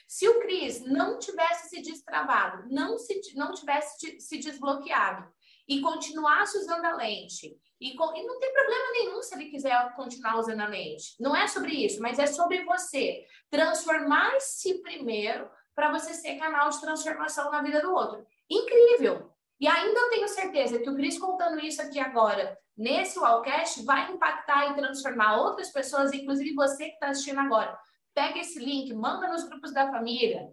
Se 0.07 0.29
o 0.29 0.41
Cris 0.41 0.85
não 0.85 1.19
tivesse 1.19 1.69
se 1.69 1.83
destravado, 1.83 2.67
não, 2.69 2.99
se, 2.99 3.21
não 3.35 3.53
tivesse 3.53 4.21
se 4.21 4.39
desbloqueado 4.39 5.27
e 5.69 5.81
continuasse 5.81 6.59
usando 6.59 6.85
a 6.85 6.97
lente 6.97 7.57
e, 7.81 7.95
com, 7.95 8.15
e, 8.15 8.23
não 8.25 8.39
tem 8.39 8.53
problema 8.53 8.93
nenhum 8.93 9.23
se 9.23 9.35
ele 9.35 9.51
quiser 9.51 9.95
continuar 9.95 10.39
usando 10.39 10.61
a 10.61 10.67
lente. 10.67 11.15
Não 11.19 11.35
é 11.35 11.47
sobre 11.47 11.73
isso, 11.73 12.01
mas 12.03 12.19
é 12.19 12.27
sobre 12.27 12.63
você 12.65 13.25
transformar-se 13.49 14.83
primeiro 14.83 15.51
para 15.75 15.91
você 15.91 16.13
ser 16.13 16.37
canal 16.37 16.69
de 16.69 16.81
transformação 16.81 17.51
na 17.51 17.63
vida 17.63 17.81
do 17.81 17.93
outro. 17.93 18.27
Incrível! 18.51 19.33
E 19.59 19.67
ainda 19.67 19.99
eu 19.99 20.11
tenho 20.11 20.29
certeza 20.29 20.79
que 20.79 20.89
o 20.89 20.95
Cris 20.95 21.19
contando 21.19 21.61
isso 21.61 21.81
aqui 21.81 21.99
agora, 21.99 22.59
nesse 22.77 23.19
Wallcast, 23.19 23.83
vai 23.85 24.11
impactar 24.11 24.71
e 24.71 24.75
transformar 24.75 25.37
outras 25.37 25.71
pessoas, 25.71 26.13
inclusive 26.13 26.55
você 26.55 26.87
que 26.87 26.95
está 26.95 27.09
assistindo 27.09 27.41
agora. 27.41 27.79
Pega 28.15 28.39
esse 28.41 28.59
link, 28.59 28.93
manda 28.93 29.29
nos 29.29 29.45
grupos 29.45 29.73
da 29.73 29.91
família, 29.91 30.51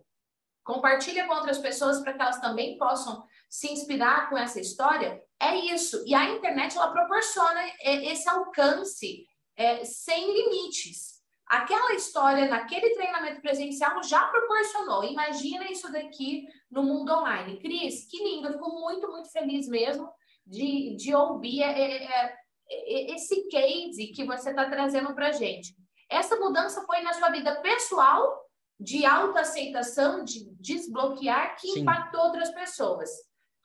compartilha 0.63 1.25
com 1.25 1.35
outras 1.35 1.57
pessoas 1.57 2.01
para 2.01 2.13
que 2.13 2.21
elas 2.21 2.41
também 2.41 2.77
possam 2.77 3.25
se 3.49 3.71
inspirar 3.71 4.29
com 4.29 4.37
essa 4.37 4.59
história 4.59 5.21
é 5.39 5.55
isso. 5.55 6.03
E 6.05 6.13
a 6.13 6.31
internet 6.31 6.75
ela 6.77 6.91
proporciona 6.91 7.61
esse 7.81 8.27
alcance 8.27 9.25
é, 9.55 9.83
sem 9.85 10.33
limites. 10.33 11.17
Aquela 11.45 11.93
história 11.93 12.47
naquele 12.47 12.93
treinamento 12.93 13.41
presencial 13.41 14.03
já 14.03 14.27
proporcionou. 14.27 15.03
Imagina 15.03 15.71
isso 15.71 15.89
daqui 15.91 16.45
no 16.69 16.83
mundo 16.83 17.13
online. 17.13 17.59
Cris, 17.59 18.05
que 18.09 18.21
lindo. 18.21 18.47
Eu 18.47 18.53
fico 18.53 18.69
muito, 18.79 19.09
muito 19.09 19.31
feliz 19.31 19.67
mesmo 19.67 20.11
de, 20.45 20.95
de 20.97 21.15
ouvir 21.15 21.63
é, 21.63 21.81
é, 21.81 22.03
é, 22.05 22.33
é 22.69 23.15
esse 23.15 23.47
case 23.47 24.07
que 24.07 24.25
você 24.25 24.49
está 24.49 24.69
trazendo 24.69 25.15
para 25.15 25.31
gente. 25.31 25.73
Essa 26.09 26.35
mudança 26.37 26.85
foi 26.85 27.01
na 27.01 27.13
sua 27.13 27.29
vida 27.29 27.61
pessoal, 27.61 28.45
de 28.79 29.05
autoaceitação, 29.05 30.23
de 30.23 30.51
desbloquear, 30.59 31.55
que 31.59 31.69
Sim. 31.69 31.79
impactou 31.79 32.21
outras 32.21 32.51
pessoas 32.51 33.09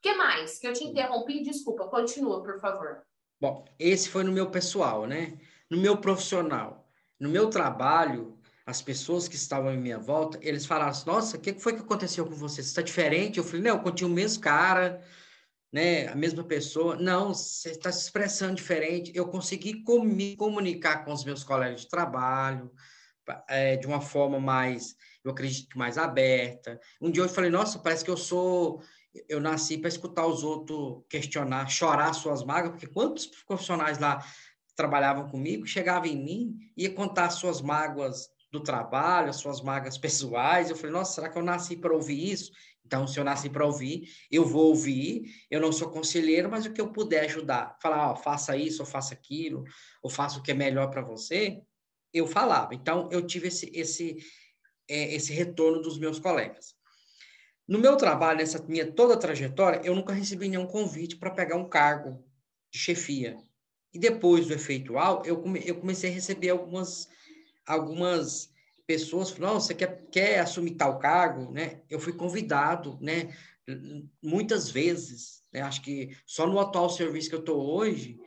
que 0.02 0.14
mais? 0.14 0.59
Que 0.59 0.66
eu 0.66 0.73
te 0.73 0.85
interrompi, 0.85 1.42
desculpa, 1.42 1.87
continua, 1.87 2.42
por 2.42 2.61
favor. 2.61 3.02
Bom, 3.40 3.64
esse 3.78 4.09
foi 4.09 4.25
no 4.25 4.32
meu 4.32 4.50
pessoal, 4.50 5.06
né? 5.06 5.38
No 5.71 5.78
meu 5.78 5.97
profissional. 5.97 6.88
No 7.18 7.28
meu 7.28 7.49
trabalho, 7.49 8.38
as 8.66 8.82
pessoas 8.82 9.28
que 9.28 9.37
estavam 9.37 9.73
em 9.73 9.78
minha 9.78 9.99
volta, 9.99 10.38
eles 10.42 10.66
falaram 10.66 10.90
assim, 10.90 11.06
nossa, 11.06 11.37
o 11.37 11.40
que 11.40 11.54
foi 11.54 11.75
que 11.75 11.80
aconteceu 11.80 12.26
com 12.26 12.35
você? 12.35 12.62
Você 12.62 12.68
está 12.68 12.82
diferente? 12.82 13.38
Eu 13.38 13.44
falei, 13.44 13.62
não, 13.62 13.76
eu 13.76 13.82
continuo 13.82 14.11
o 14.11 14.14
mesmo 14.14 14.42
cara, 14.42 15.02
né? 15.73 16.09
A 16.09 16.14
mesma 16.14 16.44
pessoa. 16.44 16.97
Não, 16.97 17.32
você 17.32 17.71
está 17.71 17.90
se 17.92 18.04
expressando 18.04 18.56
diferente. 18.56 19.12
Eu 19.14 19.28
consegui 19.28 19.82
com 19.82 20.02
me 20.02 20.37
comunicar 20.37 21.04
com 21.04 21.12
os 21.12 21.25
meus 21.25 21.44
colegas 21.44 21.82
de 21.82 21.88
trabalho 21.88 22.71
é, 23.49 23.76
de 23.76 23.87
uma 23.87 24.00
forma 24.00 24.40
mais, 24.40 24.97
eu 25.25 25.30
acredito, 25.30 25.78
mais 25.78 25.97
aberta. 25.97 26.80
Um 27.00 27.11
dia 27.11 27.23
eu 27.23 27.28
falei, 27.28 27.50
nossa, 27.50 27.78
parece 27.78 28.04
que 28.04 28.11
eu 28.11 28.16
sou 28.16 28.82
eu 29.28 29.40
nasci 29.40 29.78
para 29.78 29.88
escutar 29.88 30.26
os 30.26 30.42
outros 30.42 31.02
questionar, 31.09 31.69
chorar 31.69 32.12
suas 32.12 32.45
mágoas, 32.45 32.73
porque 32.73 32.87
quantos 32.87 33.26
profissionais 33.26 33.99
lá 33.99 34.25
trabalhavam 34.75 35.28
comigo, 35.28 35.66
chegavam 35.66 36.09
em 36.09 36.16
mim, 36.16 36.59
ia 36.76 36.92
contar 36.92 37.31
suas 37.31 37.61
mágoas 37.61 38.28
do 38.50 38.61
trabalho, 38.61 39.33
suas 39.33 39.61
mágoas 39.61 39.97
pessoais. 39.99 40.71
Eu 40.71 40.76
falei, 40.76 40.92
nossa, 40.92 41.14
será 41.14 41.28
que 41.28 41.38
eu 41.38 41.42
nasci 41.42 41.76
para 41.76 41.95
ouvir 41.95 42.33
isso? 42.33 42.52
Então, 42.85 43.07
se 43.07 43.19
eu 43.19 43.25
nasci 43.25 43.49
para 43.49 43.64
ouvir, 43.64 44.09
eu 44.31 44.45
vou 44.45 44.69
ouvir. 44.69 45.25
Eu 45.50 45.61
não 45.61 45.73
sou 45.73 45.90
conselheiro, 45.90 46.50
mas 46.50 46.66
o 46.66 46.73
que 46.73 46.81
eu 46.81 46.92
puder 46.92 47.25
ajudar, 47.25 47.76
falar, 47.81 48.11
ó, 48.11 48.16
faça 48.16 48.57
isso, 48.57 48.83
ou 48.83 48.87
faça 48.87 49.14
aquilo, 49.14 49.64
ou 50.02 50.11
faça 50.11 50.38
o 50.38 50.42
que 50.42 50.50
é 50.50 50.54
melhor 50.54 50.90
para 50.90 51.00
você, 51.00 51.62
eu 52.12 52.26
falava. 52.26 52.75
Então, 52.75 53.09
eu 53.11 53.26
tive 53.26 53.49
esse, 53.49 53.71
esse, 53.73 54.16
é, 54.88 55.14
esse 55.14 55.33
retorno 55.33 55.81
dos 55.81 55.99
meus 55.99 56.19
colegas. 56.19 56.75
No 57.66 57.78
meu 57.78 57.97
trabalho, 57.97 58.38
nessa 58.38 58.62
minha 58.66 58.90
toda 58.90 59.16
trajetória, 59.16 59.81
eu 59.85 59.95
nunca 59.95 60.12
recebi 60.12 60.49
nenhum 60.49 60.66
convite 60.66 61.16
para 61.16 61.31
pegar 61.31 61.57
um 61.57 61.69
cargo 61.69 62.25
de 62.71 62.78
chefia. 62.78 63.37
E 63.95 63.99
depois 63.99 64.47
do 64.47 64.54
efeitual, 64.54 65.23
eu, 65.25 65.40
come, 65.40 65.62
eu 65.64 65.76
comecei 65.76 66.11
a 66.11 66.14
receber 66.14 66.50
algumas, 66.50 67.09
algumas 67.66 68.50
pessoas 68.87 69.31
falando, 69.31 69.61
você 69.61 69.75
quer, 69.75 70.07
quer 70.11 70.40
assumir 70.40 70.73
tal 70.73 70.99
cargo? 70.99 71.52
Né? 71.52 71.83
Eu 71.88 72.00
fui 72.00 72.12
convidado, 72.12 72.99
né? 73.00 73.33
muitas 74.21 74.71
vezes, 74.71 75.42
né? 75.52 75.62
acho 75.62 75.83
que 75.83 76.16
só 76.26 76.47
no 76.47 76.59
atual 76.59 76.90
serviço 76.90 77.28
que 77.28 77.35
eu 77.35 77.40
estou 77.40 77.64
hoje, 77.64 78.19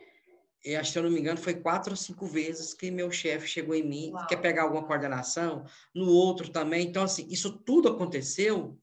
eu, 0.64 0.84
se 0.84 0.98
eu 0.98 1.02
não 1.02 1.10
me 1.10 1.20
engano, 1.20 1.38
foi 1.38 1.54
quatro 1.54 1.92
ou 1.92 1.96
cinco 1.96 2.26
vezes 2.26 2.74
que 2.74 2.90
meu 2.90 3.10
chefe 3.10 3.46
chegou 3.46 3.74
em 3.74 3.86
mim, 3.86 4.10
Uau. 4.12 4.26
quer 4.26 4.36
pegar 4.36 4.62
alguma 4.62 4.84
coordenação, 4.84 5.64
no 5.94 6.08
outro 6.10 6.48
também. 6.48 6.86
Então, 6.86 7.04
assim, 7.04 7.26
isso 7.30 7.52
tudo 7.52 7.88
aconteceu 7.88 8.78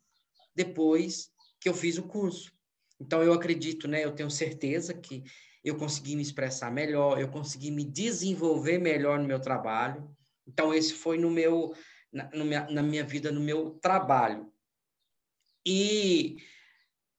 depois 0.55 1.31
que 1.59 1.69
eu 1.69 1.73
fiz 1.73 1.97
o 1.97 2.03
curso. 2.03 2.51
Então, 2.99 3.21
eu 3.23 3.33
acredito, 3.33 3.87
né, 3.87 4.03
eu 4.03 4.13
tenho 4.13 4.29
certeza 4.29 4.93
que 4.93 5.23
eu 5.63 5.75
consegui 5.77 6.15
me 6.15 6.21
expressar 6.21 6.71
melhor, 6.71 7.19
eu 7.19 7.29
consegui 7.29 7.71
me 7.71 7.83
desenvolver 7.83 8.77
melhor 8.77 9.19
no 9.19 9.27
meu 9.27 9.39
trabalho. 9.39 10.09
Então, 10.45 10.73
esse 10.73 10.93
foi 10.93 11.17
no 11.17 11.31
meu, 11.31 11.73
na, 12.11 12.29
no 12.31 12.45
minha, 12.45 12.69
na 12.69 12.83
minha 12.83 13.03
vida, 13.03 13.31
no 13.31 13.39
meu 13.39 13.71
trabalho. 13.81 14.51
E 15.65 16.37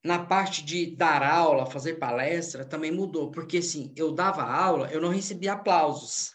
na 0.04 0.22
parte 0.22 0.62
de 0.62 0.94
dar 0.94 1.22
aula, 1.22 1.64
fazer 1.64 1.94
palestra, 1.94 2.64
também 2.64 2.92
mudou, 2.92 3.30
porque 3.30 3.56
assim, 3.58 3.90
eu 3.96 4.12
dava 4.12 4.42
aula, 4.42 4.90
eu 4.92 5.00
não 5.00 5.08
recebia 5.08 5.54
aplausos. 5.54 6.34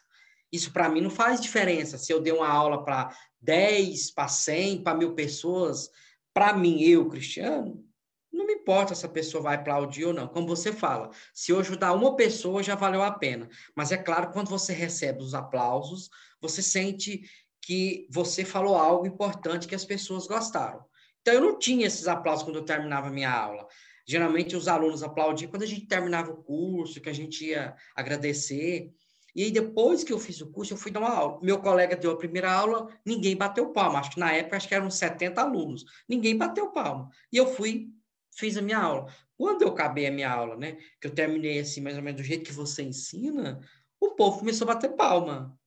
Isso 0.52 0.74
para 0.74 0.90
mim 0.90 1.02
não 1.02 1.12
faz 1.12 1.40
diferença 1.40 1.96
se 1.96 2.12
eu 2.12 2.20
dei 2.20 2.34
uma 2.34 2.50
aula 2.50 2.84
para 2.84 3.16
10, 3.40 4.10
para 4.10 4.28
100, 4.28 4.82
para 4.82 4.98
mil 4.98 5.14
pessoas 5.14 5.92
para 6.34 6.54
mim, 6.54 6.82
eu, 6.82 7.08
Cristiano, 7.10 7.84
não 8.32 8.46
me 8.46 8.54
importa 8.54 8.94
se 8.94 9.06
a 9.06 9.10
pessoa 9.10 9.44
vai 9.44 9.56
aplaudir 9.56 10.06
ou 10.06 10.14
não. 10.14 10.28
Como 10.28 10.48
você 10.48 10.72
fala, 10.72 11.10
se 11.34 11.52
eu 11.52 11.60
ajudar 11.60 11.94
uma 11.94 12.16
pessoa, 12.16 12.64
já 12.64 12.76
valeu 12.76 13.02
a 13.02 13.12
pena. 13.12 13.50
Mas 13.76 13.92
é 13.92 13.98
claro, 13.98 14.32
quando 14.32 14.50
você 14.50 14.72
recebe 14.72 15.22
os 15.22 15.34
aplausos, 15.34 16.10
você 16.40 16.62
sente 16.62 17.24
que 17.62 18.08
você 18.10 18.46
falou 18.46 18.76
algo 18.76 19.06
importante 19.06 19.68
que 19.68 19.76
as 19.76 19.86
pessoas 19.86 20.28
gostaram. 20.28 20.84
Então, 21.22 21.34
eu 21.34 21.42
não 21.42 21.60
tinha 21.60 21.86
esses 21.86 22.08
aplausos 22.08 22.44
quando 22.44 22.58
eu 22.58 22.66
terminava 22.66 23.08
a 23.08 23.12
minha 23.12 23.32
aula. 23.32 23.68
Geralmente, 24.08 24.56
os 24.56 24.68
alunos 24.68 25.04
aplaudiam 25.04 25.52
quando 25.52 25.64
a 25.64 25.68
gente 25.68 25.86
terminava 25.86 26.32
o 26.32 26.44
curso, 26.44 27.02
que 27.02 27.10
a 27.10 27.14
gente 27.14 27.46
ia 27.46 27.76
agradecer. 27.96 28.92
E 29.36 29.44
aí, 29.44 29.52
depois 29.52 30.04
que 30.04 30.12
eu 30.12 30.20
fiz 30.20 30.42
o 30.42 30.52
curso, 30.52 30.74
eu 30.74 30.78
fui 30.78 30.92
dar 30.92 31.00
uma 31.00 31.10
aula. 31.10 31.40
Meu 31.42 31.60
colega 31.60 31.96
deu 31.96 32.12
a 32.12 32.18
primeira 32.18 32.52
aula, 32.52 32.88
ninguém 33.06 33.36
bateu 33.36 33.70
palma. 33.72 34.00
Acho 34.00 34.12
que 34.12 34.20
na 34.20 34.32
época, 34.32 34.58
acho 34.58 34.68
que 34.68 34.76
eram 34.76 34.90
70 34.90 35.42
alunos. 35.42 35.86
Ninguém 36.08 36.38
bateu 36.38 36.72
palma. 36.72 37.10
E 37.32 37.38
eu 37.38 37.48
fui, 37.48 37.90
fiz 38.36 38.58
a 38.58 38.62
minha 38.62 38.80
aula. 38.80 39.12
Quando 39.38 39.62
eu 39.62 39.70
acabei 39.70 40.08
a 40.08 40.12
minha 40.12 40.30
aula, 40.30 40.58
né, 40.58 40.78
que 41.00 41.08
eu 41.08 41.12
terminei 41.12 41.60
assim, 41.60 41.80
mais 41.82 41.96
ou 41.96 42.04
menos 42.04 42.22
do 42.22 42.28
jeito 42.28 42.44
que 42.44 42.52
você 42.52 42.84
ensina, 42.84 43.60
o 44.00 44.12
povo 44.12 44.40
começou 44.40 44.70
a 44.70 44.74
bater 44.74 44.96
palma. 44.96 45.58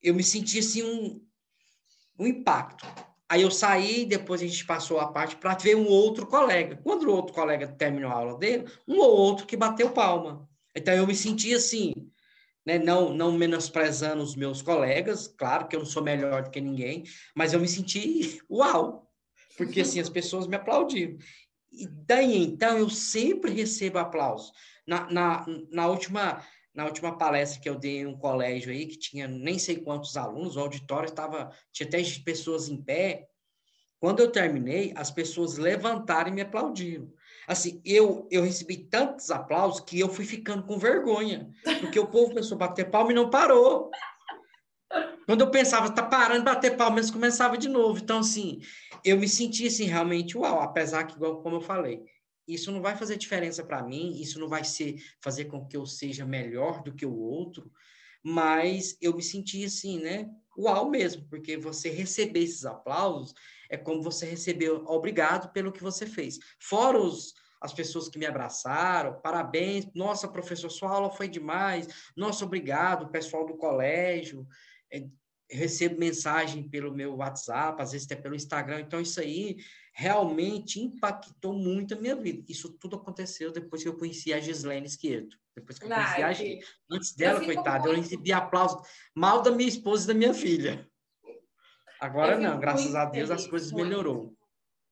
Eu 0.00 0.14
me 0.14 0.22
senti 0.22 0.60
assim 0.60 0.82
um, 0.82 1.26
um 2.18 2.26
impacto. 2.26 2.86
Aí 3.28 3.42
eu 3.42 3.50
saí, 3.50 4.06
depois 4.06 4.40
a 4.40 4.46
gente 4.46 4.64
passou 4.64 4.98
a 4.98 5.12
parte 5.12 5.36
para 5.36 5.54
ver 5.54 5.76
um 5.76 5.86
outro 5.86 6.26
colega. 6.26 6.80
Quando 6.82 7.02
o 7.02 7.12
outro 7.12 7.34
colega 7.34 7.68
terminou 7.68 8.10
a 8.10 8.14
aula 8.14 8.38
dele, 8.38 8.66
um 8.86 8.98
ou 8.98 9.10
outro 9.10 9.46
que 9.46 9.56
bateu 9.56 9.90
palma. 9.90 10.48
Então 10.74 10.94
eu 10.94 11.06
me 11.06 11.14
senti 11.14 11.52
assim, 11.52 11.92
né? 12.68 12.78
Não, 12.78 13.14
não 13.14 13.32
menosprezando 13.32 14.22
os 14.22 14.36
meus 14.36 14.60
colegas, 14.60 15.26
claro 15.26 15.66
que 15.66 15.74
eu 15.74 15.80
não 15.80 15.86
sou 15.86 16.02
melhor 16.02 16.42
do 16.42 16.50
que 16.50 16.60
ninguém, 16.60 17.02
mas 17.34 17.54
eu 17.54 17.60
me 17.60 17.66
senti 17.66 18.42
uau, 18.50 19.10
porque 19.56 19.80
assim 19.80 19.98
as 19.98 20.10
pessoas 20.10 20.46
me 20.46 20.56
aplaudiram. 20.56 21.16
E 21.72 21.86
daí 21.86 22.36
então 22.36 22.76
eu 22.76 22.90
sempre 22.90 23.50
recebo 23.52 23.98
aplausos. 23.98 24.52
Na, 24.86 25.10
na, 25.10 25.46
na 25.70 25.86
última 25.86 26.44
na 26.74 26.84
última 26.84 27.16
palestra 27.16 27.60
que 27.60 27.68
eu 27.68 27.74
dei 27.74 28.00
em 28.00 28.06
um 28.06 28.16
colégio 28.16 28.70
aí 28.70 28.86
que 28.86 28.98
tinha 28.98 29.26
nem 29.26 29.58
sei 29.58 29.78
quantos 29.78 30.16
alunos, 30.16 30.54
o 30.54 30.60
auditório 30.60 31.08
estava 31.08 31.50
tinha 31.72 31.88
até 31.88 32.02
pessoas 32.22 32.68
em 32.68 32.76
pé. 32.76 33.28
Quando 33.98 34.20
eu 34.20 34.30
terminei, 34.30 34.92
as 34.94 35.10
pessoas 35.10 35.56
levantaram 35.56 36.28
e 36.28 36.32
me 36.32 36.42
aplaudiram. 36.42 37.10
Assim, 37.48 37.80
eu, 37.82 38.28
eu 38.30 38.42
recebi 38.42 38.76
tantos 38.76 39.30
aplausos 39.30 39.80
que 39.80 39.98
eu 39.98 40.10
fui 40.10 40.26
ficando 40.26 40.64
com 40.64 40.78
vergonha, 40.78 41.50
porque 41.80 41.98
o 41.98 42.06
povo 42.06 42.28
começou 42.28 42.56
a 42.56 42.58
bater 42.58 42.90
palma 42.90 43.10
e 43.10 43.14
não 43.14 43.30
parou. 43.30 43.90
Quando 45.24 45.40
eu 45.40 45.50
pensava, 45.50 45.90
tá 45.90 46.02
parando 46.02 46.40
de 46.40 46.44
bater 46.44 46.76
palma, 46.76 46.98
eles 46.98 47.10
começava 47.10 47.56
de 47.56 47.66
novo. 47.66 48.00
Então, 48.00 48.18
assim, 48.18 48.60
eu 49.02 49.18
me 49.18 49.26
senti, 49.26 49.66
assim, 49.66 49.86
realmente 49.86 50.36
uau, 50.36 50.60
apesar 50.60 51.04
que, 51.04 51.14
igual 51.14 51.42
como 51.42 51.56
eu 51.56 51.60
falei, 51.62 52.04
isso 52.46 52.70
não 52.70 52.82
vai 52.82 52.94
fazer 52.94 53.16
diferença 53.16 53.64
para 53.64 53.82
mim, 53.82 54.20
isso 54.20 54.38
não 54.38 54.48
vai 54.48 54.62
ser 54.62 55.02
fazer 55.22 55.46
com 55.46 55.66
que 55.66 55.76
eu 55.76 55.86
seja 55.86 56.26
melhor 56.26 56.82
do 56.82 56.94
que 56.94 57.06
o 57.06 57.18
outro, 57.18 57.72
mas 58.22 58.94
eu 59.00 59.16
me 59.16 59.22
senti 59.22 59.64
assim, 59.64 59.98
né? 59.98 60.28
Uau 60.56 60.90
mesmo, 60.90 61.26
porque 61.30 61.56
você 61.56 61.88
receber 61.88 62.40
esses 62.40 62.66
aplausos 62.66 63.32
é 63.68 63.76
como 63.76 64.02
você 64.02 64.26
recebeu 64.26 64.84
obrigado 64.86 65.52
pelo 65.52 65.72
que 65.72 65.82
você 65.82 66.06
fez. 66.06 66.38
Fora 66.58 66.98
os, 66.98 67.34
as 67.60 67.72
pessoas 67.72 68.08
que 68.08 68.18
me 68.18 68.26
abraçaram, 68.26 69.20
parabéns, 69.20 69.86
nossa, 69.94 70.28
professor, 70.28 70.70
sua 70.70 70.90
aula 70.90 71.10
foi 71.10 71.28
demais, 71.28 71.88
nossa, 72.16 72.44
obrigado, 72.44 73.10
pessoal 73.10 73.46
do 73.46 73.56
colégio. 73.56 74.46
É, 74.92 75.06
recebo 75.50 75.98
mensagem 75.98 76.68
pelo 76.68 76.94
meu 76.94 77.16
WhatsApp, 77.16 77.80
às 77.80 77.92
vezes 77.92 78.06
até 78.06 78.16
pelo 78.16 78.34
Instagram, 78.34 78.80
então 78.80 79.00
isso 79.00 79.18
aí 79.20 79.56
realmente 79.92 80.78
impactou 80.80 81.52
muito 81.52 81.94
a 81.94 81.96
minha 81.96 82.14
vida. 82.14 82.44
Isso 82.48 82.72
tudo 82.78 82.96
aconteceu 82.96 83.50
depois 83.50 83.82
que 83.82 83.88
eu 83.88 83.96
conheci 83.96 84.32
a 84.32 84.38
Gislaine 84.38 84.86
Esquerdo. 84.86 85.36
Depois 85.56 85.78
que 85.78 85.86
eu 85.86 85.88
conheci 85.88 86.22
a 86.22 86.32
Gislaine. 86.32 86.64
Antes 86.90 87.16
dela, 87.16 87.44
coitada, 87.44 87.88
eu 87.88 87.96
recebi 87.96 88.32
aplauso 88.32 88.80
mal 89.14 89.42
da 89.42 89.50
minha 89.50 89.68
esposa 89.68 90.04
e 90.04 90.06
da 90.08 90.14
minha 90.14 90.34
filha. 90.34 90.87
Agora 92.00 92.38
não, 92.38 92.58
graças 92.58 92.94
a 92.94 93.04
Deus 93.04 93.28
feliz, 93.28 93.44
as 93.44 93.50
coisas 93.50 93.72
muito, 93.72 93.86
melhorou. 93.86 94.34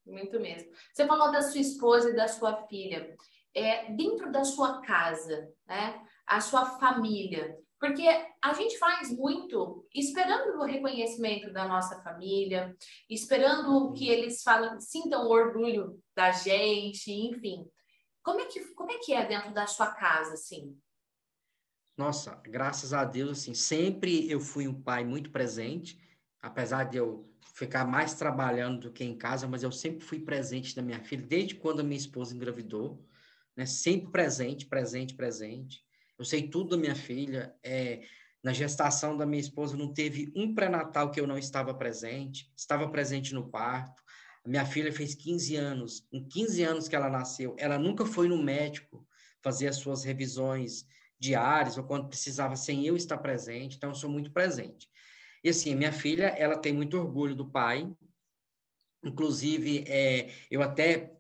Muito 0.05 0.41
mesmo. 0.41 0.71
Você 0.93 1.07
falou 1.07 1.31
da 1.31 1.43
sua 1.43 1.61
esposa 1.61 2.11
e 2.11 2.17
da 2.17 2.29
sua 2.29 2.67
filha. 2.67 3.17
É, 3.55 3.91
dentro 3.93 4.31
da 4.31 4.45
sua 4.45 4.81
casa, 4.83 5.49
né? 5.67 6.03
A 6.27 6.41
sua 6.41 6.79
família. 6.79 7.57
Porque 7.79 8.07
a 8.43 8.53
gente 8.55 8.79
faz 8.79 9.11
muito 9.11 9.87
esperando 9.95 10.59
o 10.59 10.65
reconhecimento 10.65 11.53
da 11.53 11.69
nossa 11.69 12.03
família, 12.03 12.75
esperando 13.09 13.93
que 13.93 14.09
eles 14.09 14.43
falem, 14.43 14.81
sintam 14.81 15.29
orgulho 15.29 16.01
da 16.15 16.33
gente, 16.33 17.13
enfim. 17.13 17.67
Como 18.23 18.41
é 18.41 18.47
que, 18.47 18.61
como 18.75 18.91
é, 18.91 18.99
que 18.99 19.13
é 19.13 19.27
dentro 19.27 19.53
da 19.53 19.67
sua 19.67 19.89
casa, 19.89 20.35
assim? 20.35 20.77
Nossa, 21.97 22.35
graças 22.45 22.93
a 22.93 23.05
Deus, 23.05 23.39
assim, 23.39 23.55
sempre 23.55 24.31
eu 24.31 24.41
fui 24.41 24.67
um 24.67 24.83
pai 24.83 25.05
muito 25.05 25.31
presente 25.31 25.99
apesar 26.43 26.85
de 26.85 26.99
eu 26.99 27.29
ficar 27.55 27.85
mais 27.85 28.15
trabalhando 28.15 28.81
do 28.81 28.93
que 28.93 29.03
em 29.03 29.17
casa, 29.17 29.49
mas 29.49 29.63
eu 29.63 29.73
sempre 29.73 30.05
fui 30.05 30.21
presente 30.21 30.77
na 30.77 30.83
minha 30.83 31.01
filha, 31.03 31.27
desde 31.27 31.55
quando 31.55 31.81
a 31.81 31.83
minha 31.83 31.97
esposa 31.97 32.35
engravidou, 32.35 33.03
né? 33.57 33.65
Sempre 33.65 34.11
presente, 34.11 34.67
presente, 34.67 35.15
presente. 35.15 35.83
Eu 36.19 36.25
sei 36.25 36.49
tudo 36.49 36.71
da 36.71 36.77
minha 36.77 36.95
filha. 36.95 37.55
É, 37.63 38.03
na 38.43 38.53
gestação 38.53 39.17
da 39.17 39.27
minha 39.27 39.41
esposa 39.41 39.77
não 39.77 39.93
teve 39.93 40.33
um 40.37 40.55
pré-natal 40.55 41.11
que 41.11 41.19
eu 41.19 41.27
não 41.27 41.39
estava 41.39 41.75
presente. 41.75 42.53
Estava 42.57 42.89
presente 42.89 43.35
no 43.35 43.49
parto. 43.49 44.03
A 44.45 44.49
minha 44.49 44.65
filha 44.67 44.93
fez 44.93 45.15
15 45.15 45.57
anos. 45.57 46.07
Em 46.13 46.23
15 46.29 46.63
anos 46.63 46.89
que 46.89 46.95
ela 46.95 47.09
nasceu, 47.09 47.57
ela 47.59 47.79
nunca 47.79 48.05
foi 48.05 48.29
no 48.29 48.41
médico 48.41 49.07
fazer 49.43 49.69
as 49.69 49.77
suas 49.77 50.05
revisões 50.05 50.87
diárias 51.19 51.79
ou 51.79 51.85
quando 51.85 52.09
precisava 52.09 52.55
sem 52.57 52.87
eu 52.87 52.95
estar 52.95 53.19
presente. 53.19 53.77
Então, 53.77 53.91
eu 53.91 53.95
sou 53.95 54.11
muito 54.11 54.31
presente. 54.31 54.89
E 55.47 55.49
assim, 55.49 55.77
minha 55.77 55.93
filha, 55.93 56.27
ela 56.37 56.59
tem 56.59 56.73
muito 56.73 56.99
orgulho 56.99 57.33
do 57.33 57.49
pai. 57.49 57.89
Inclusive, 59.05 59.85
é, 59.87 60.29
eu 60.51 60.61
até, 60.61 61.17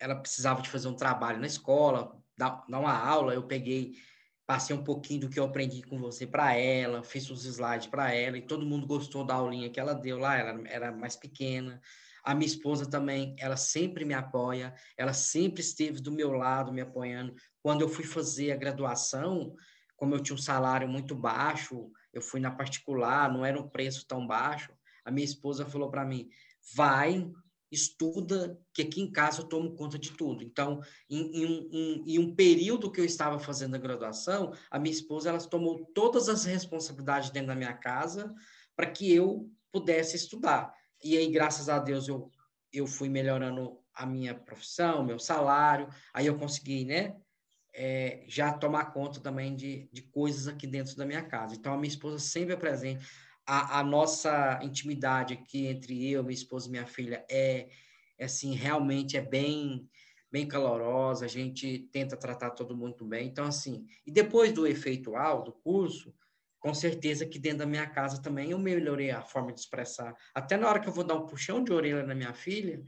ela 0.00 0.16
precisava 0.16 0.62
de 0.62 0.70
fazer 0.70 0.88
um 0.88 0.96
trabalho 0.96 1.38
na 1.38 1.46
escola, 1.46 2.18
dar, 2.34 2.64
dar 2.66 2.78
uma 2.78 2.98
aula, 2.98 3.34
eu 3.34 3.46
peguei, 3.46 3.92
passei 4.46 4.74
um 4.74 4.82
pouquinho 4.82 5.20
do 5.20 5.28
que 5.28 5.38
eu 5.38 5.44
aprendi 5.44 5.82
com 5.82 5.98
você 5.98 6.26
para 6.26 6.54
ela, 6.54 7.02
fiz 7.02 7.28
os 7.28 7.44
slides 7.44 7.88
para 7.88 8.10
ela, 8.10 8.38
e 8.38 8.46
todo 8.46 8.64
mundo 8.64 8.86
gostou 8.86 9.22
da 9.22 9.34
aulinha 9.34 9.68
que 9.68 9.78
ela 9.78 9.92
deu 9.92 10.16
lá, 10.16 10.38
ela 10.38 10.66
era 10.66 10.90
mais 10.90 11.14
pequena. 11.14 11.78
A 12.24 12.34
minha 12.34 12.48
esposa 12.48 12.88
também, 12.88 13.36
ela 13.38 13.58
sempre 13.58 14.02
me 14.02 14.14
apoia, 14.14 14.74
ela 14.96 15.12
sempre 15.12 15.60
esteve 15.60 16.00
do 16.00 16.10
meu 16.10 16.32
lado 16.32 16.72
me 16.72 16.80
apoiando. 16.80 17.34
Quando 17.62 17.82
eu 17.82 17.88
fui 17.90 18.06
fazer 18.06 18.50
a 18.50 18.56
graduação, 18.56 19.54
como 19.94 20.14
eu 20.14 20.22
tinha 20.22 20.36
um 20.36 20.40
salário 20.40 20.88
muito 20.88 21.14
baixo, 21.14 21.92
eu 22.12 22.22
fui 22.22 22.40
na 22.40 22.50
particular, 22.50 23.32
não 23.32 23.44
era 23.44 23.60
um 23.60 23.68
preço 23.68 24.06
tão 24.06 24.26
baixo. 24.26 24.72
A 25.04 25.10
minha 25.10 25.24
esposa 25.24 25.66
falou 25.66 25.90
para 25.90 26.04
mim: 26.04 26.28
vai, 26.74 27.30
estuda, 27.70 28.58
que 28.72 28.82
aqui 28.82 29.00
em 29.00 29.10
casa 29.10 29.42
eu 29.42 29.46
tomo 29.46 29.74
conta 29.74 29.98
de 29.98 30.12
tudo. 30.12 30.42
Então, 30.42 30.80
em, 31.08 31.42
em, 31.42 31.46
um, 31.46 32.04
em, 32.06 32.18
um, 32.18 32.34
período 32.34 32.90
que 32.90 33.00
eu 33.00 33.04
estava 33.04 33.38
fazendo 33.38 33.74
a 33.74 33.78
graduação, 33.78 34.52
a 34.70 34.78
minha 34.78 34.94
esposa 34.94 35.28
ela 35.28 35.38
tomou 35.38 35.84
todas 35.94 36.28
as 36.28 36.44
responsabilidades 36.44 37.30
dentro 37.30 37.48
da 37.48 37.54
minha 37.54 37.74
casa 37.74 38.34
para 38.74 38.90
que 38.90 39.12
eu 39.12 39.50
pudesse 39.70 40.16
estudar. 40.16 40.72
E 41.02 41.16
aí, 41.16 41.30
graças 41.30 41.68
a 41.68 41.78
Deus, 41.78 42.08
eu, 42.08 42.30
eu 42.72 42.86
fui 42.86 43.08
melhorando 43.08 43.78
a 43.94 44.06
minha 44.06 44.34
profissão, 44.34 45.04
meu 45.04 45.18
salário, 45.18 45.88
aí 46.14 46.26
eu 46.26 46.38
consegui, 46.38 46.84
né? 46.84 47.16
É, 47.74 48.24
já 48.26 48.52
tomar 48.52 48.86
conta 48.92 49.20
também 49.20 49.54
de, 49.54 49.88
de 49.92 50.02
coisas 50.02 50.48
aqui 50.48 50.66
dentro 50.66 50.96
da 50.96 51.06
minha 51.06 51.22
casa. 51.22 51.54
Então, 51.54 51.72
a 51.74 51.76
minha 51.76 51.88
esposa 51.88 52.18
sempre 52.18 52.54
é 52.54 52.56
presente. 52.56 53.06
A, 53.46 53.80
a 53.80 53.84
nossa 53.84 54.60
intimidade 54.62 55.34
aqui 55.34 55.66
entre 55.66 56.10
eu, 56.10 56.22
minha 56.22 56.34
esposa 56.34 56.68
e 56.68 56.70
minha 56.70 56.86
filha 56.86 57.24
é, 57.30 57.68
é 58.18 58.24
assim, 58.24 58.54
realmente 58.54 59.16
é 59.16 59.22
bem 59.22 59.88
bem 60.30 60.46
calorosa, 60.46 61.24
a 61.24 61.28
gente 61.28 61.88
tenta 61.90 62.16
tratar 62.16 62.50
todo 62.50 62.76
mundo 62.76 63.04
bem. 63.04 63.26
Então, 63.26 63.46
assim, 63.46 63.86
e 64.06 64.10
depois 64.10 64.52
do 64.52 64.66
efeito 64.66 64.88
efeitual 64.88 65.42
do 65.42 65.52
curso, 65.52 66.14
com 66.60 66.74
certeza 66.74 67.24
que 67.26 67.38
dentro 67.38 67.58
da 67.58 67.66
minha 67.66 67.86
casa 67.86 68.20
também 68.20 68.50
eu 68.50 68.58
melhorei 68.58 69.10
a 69.10 69.22
forma 69.22 69.52
de 69.52 69.60
expressar. 69.60 70.14
Até 70.34 70.56
na 70.56 70.68
hora 70.68 70.80
que 70.80 70.88
eu 70.88 70.92
vou 70.92 71.04
dar 71.04 71.14
um 71.14 71.26
puxão 71.26 71.62
de 71.62 71.72
orelha 71.72 72.04
na 72.04 72.14
minha 72.14 72.34
filha, 72.34 72.82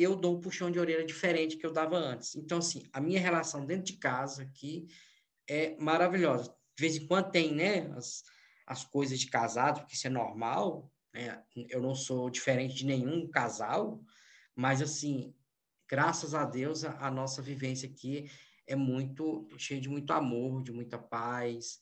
eu 0.00 0.14
dou 0.14 0.36
um 0.36 0.40
puxão 0.40 0.70
de 0.70 0.78
orelha 0.78 1.04
diferente 1.04 1.56
que 1.56 1.66
eu 1.66 1.72
dava 1.72 1.96
antes. 1.96 2.36
Então, 2.36 2.58
assim, 2.58 2.84
a 2.92 3.00
minha 3.00 3.20
relação 3.20 3.66
dentro 3.66 3.84
de 3.84 3.94
casa 3.94 4.42
aqui 4.42 4.86
é 5.48 5.76
maravilhosa. 5.76 6.54
De 6.76 6.80
vez 6.80 6.96
em 6.96 7.06
quando 7.06 7.30
tem, 7.30 7.52
né, 7.52 7.90
as, 7.96 8.22
as 8.66 8.84
coisas 8.84 9.18
de 9.18 9.26
casado, 9.26 9.80
porque 9.80 9.94
isso 9.94 10.06
é 10.06 10.10
normal, 10.10 10.92
né? 11.12 11.42
Eu 11.68 11.82
não 11.82 11.94
sou 11.94 12.30
diferente 12.30 12.74
de 12.76 12.86
nenhum 12.86 13.28
casal, 13.28 14.00
mas, 14.54 14.80
assim, 14.80 15.34
graças 15.88 16.34
a 16.34 16.44
Deus, 16.44 16.84
a, 16.84 17.06
a 17.06 17.10
nossa 17.10 17.42
vivência 17.42 17.88
aqui 17.88 18.30
é 18.66 18.76
muito 18.76 19.48
cheia 19.56 19.80
de 19.80 19.88
muito 19.88 20.12
amor, 20.12 20.62
de 20.62 20.70
muita 20.70 20.98
paz, 20.98 21.80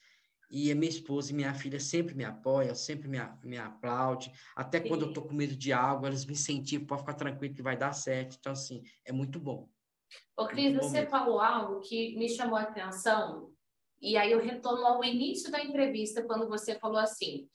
e 0.51 0.71
a 0.71 0.75
minha 0.75 0.91
esposa 0.91 1.33
e 1.33 1.35
minha 1.35 1.55
filha 1.55 1.81
sempre 1.81 2.15
me 2.15 2.25
apoiam, 2.25 2.75
sempre 2.75 3.09
me, 3.09 3.19
me 3.43 3.59
aplaudem. 3.59 4.33
Até 4.55 4.81
Sim. 4.81 4.89
quando 4.89 5.07
eu 5.07 5.13
tô 5.13 5.23
com 5.23 5.35
medo 5.35 5.57
de 5.57 5.73
algo, 5.73 6.07
elas 6.07 6.25
me 6.25 6.33
incentivam 6.33 6.87
para 6.87 6.99
ficar 6.99 7.15
tranquilo 7.15 7.55
que 7.55 7.63
vai 7.63 7.77
dar 7.77 7.93
certo. 7.93 8.37
Então, 8.39 8.53
assim, 8.53 8.83
é 9.05 9.13
muito 9.13 9.41
bom. 9.41 9.69
Ô, 10.37 10.47
Cris, 10.47 10.75
você 10.77 11.01
mesmo. 11.01 11.11
falou 11.11 11.41
algo 11.41 11.81
que 11.81 12.17
me 12.17 12.29
chamou 12.29 12.57
a 12.57 12.63
atenção. 12.63 13.51
E 14.01 14.17
aí 14.17 14.31
eu 14.31 14.39
retomo 14.39 14.85
ao 14.87 15.03
início 15.03 15.51
da 15.51 15.63
entrevista, 15.63 16.23
quando 16.23 16.49
você 16.49 16.79
falou 16.79 16.99
assim: 16.99 17.49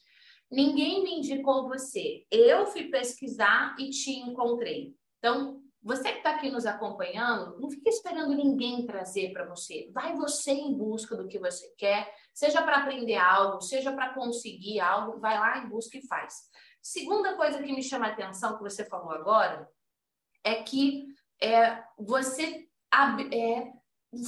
ninguém 0.50 1.02
me 1.02 1.14
indicou 1.14 1.68
você. 1.68 2.26
Eu 2.30 2.66
fui 2.66 2.88
pesquisar 2.88 3.74
e 3.78 3.90
te 3.90 4.10
encontrei. 4.10 4.94
Então, 5.18 5.61
você 5.82 6.12
que 6.12 6.18
está 6.18 6.30
aqui 6.30 6.48
nos 6.48 6.64
acompanhando, 6.64 7.58
não 7.58 7.68
fique 7.68 7.88
esperando 7.88 8.34
ninguém 8.34 8.86
trazer 8.86 9.32
para 9.32 9.44
você. 9.44 9.90
Vai 9.92 10.14
você 10.14 10.52
em 10.52 10.72
busca 10.72 11.16
do 11.16 11.26
que 11.26 11.40
você 11.40 11.74
quer, 11.76 12.14
seja 12.32 12.62
para 12.62 12.76
aprender 12.76 13.16
algo, 13.16 13.60
seja 13.60 13.92
para 13.92 14.14
conseguir 14.14 14.78
algo, 14.78 15.18
vai 15.18 15.38
lá 15.38 15.58
em 15.58 15.68
busca 15.68 15.98
e 15.98 16.06
faz. 16.06 16.34
Segunda 16.80 17.34
coisa 17.36 17.60
que 17.60 17.72
me 17.72 17.82
chama 17.82 18.06
a 18.06 18.10
atenção 18.10 18.56
que 18.56 18.62
você 18.62 18.84
falou 18.84 19.10
agora 19.10 19.68
é 20.44 20.62
que 20.62 21.06
é, 21.40 21.82
você 21.98 22.68
é, 23.32 23.72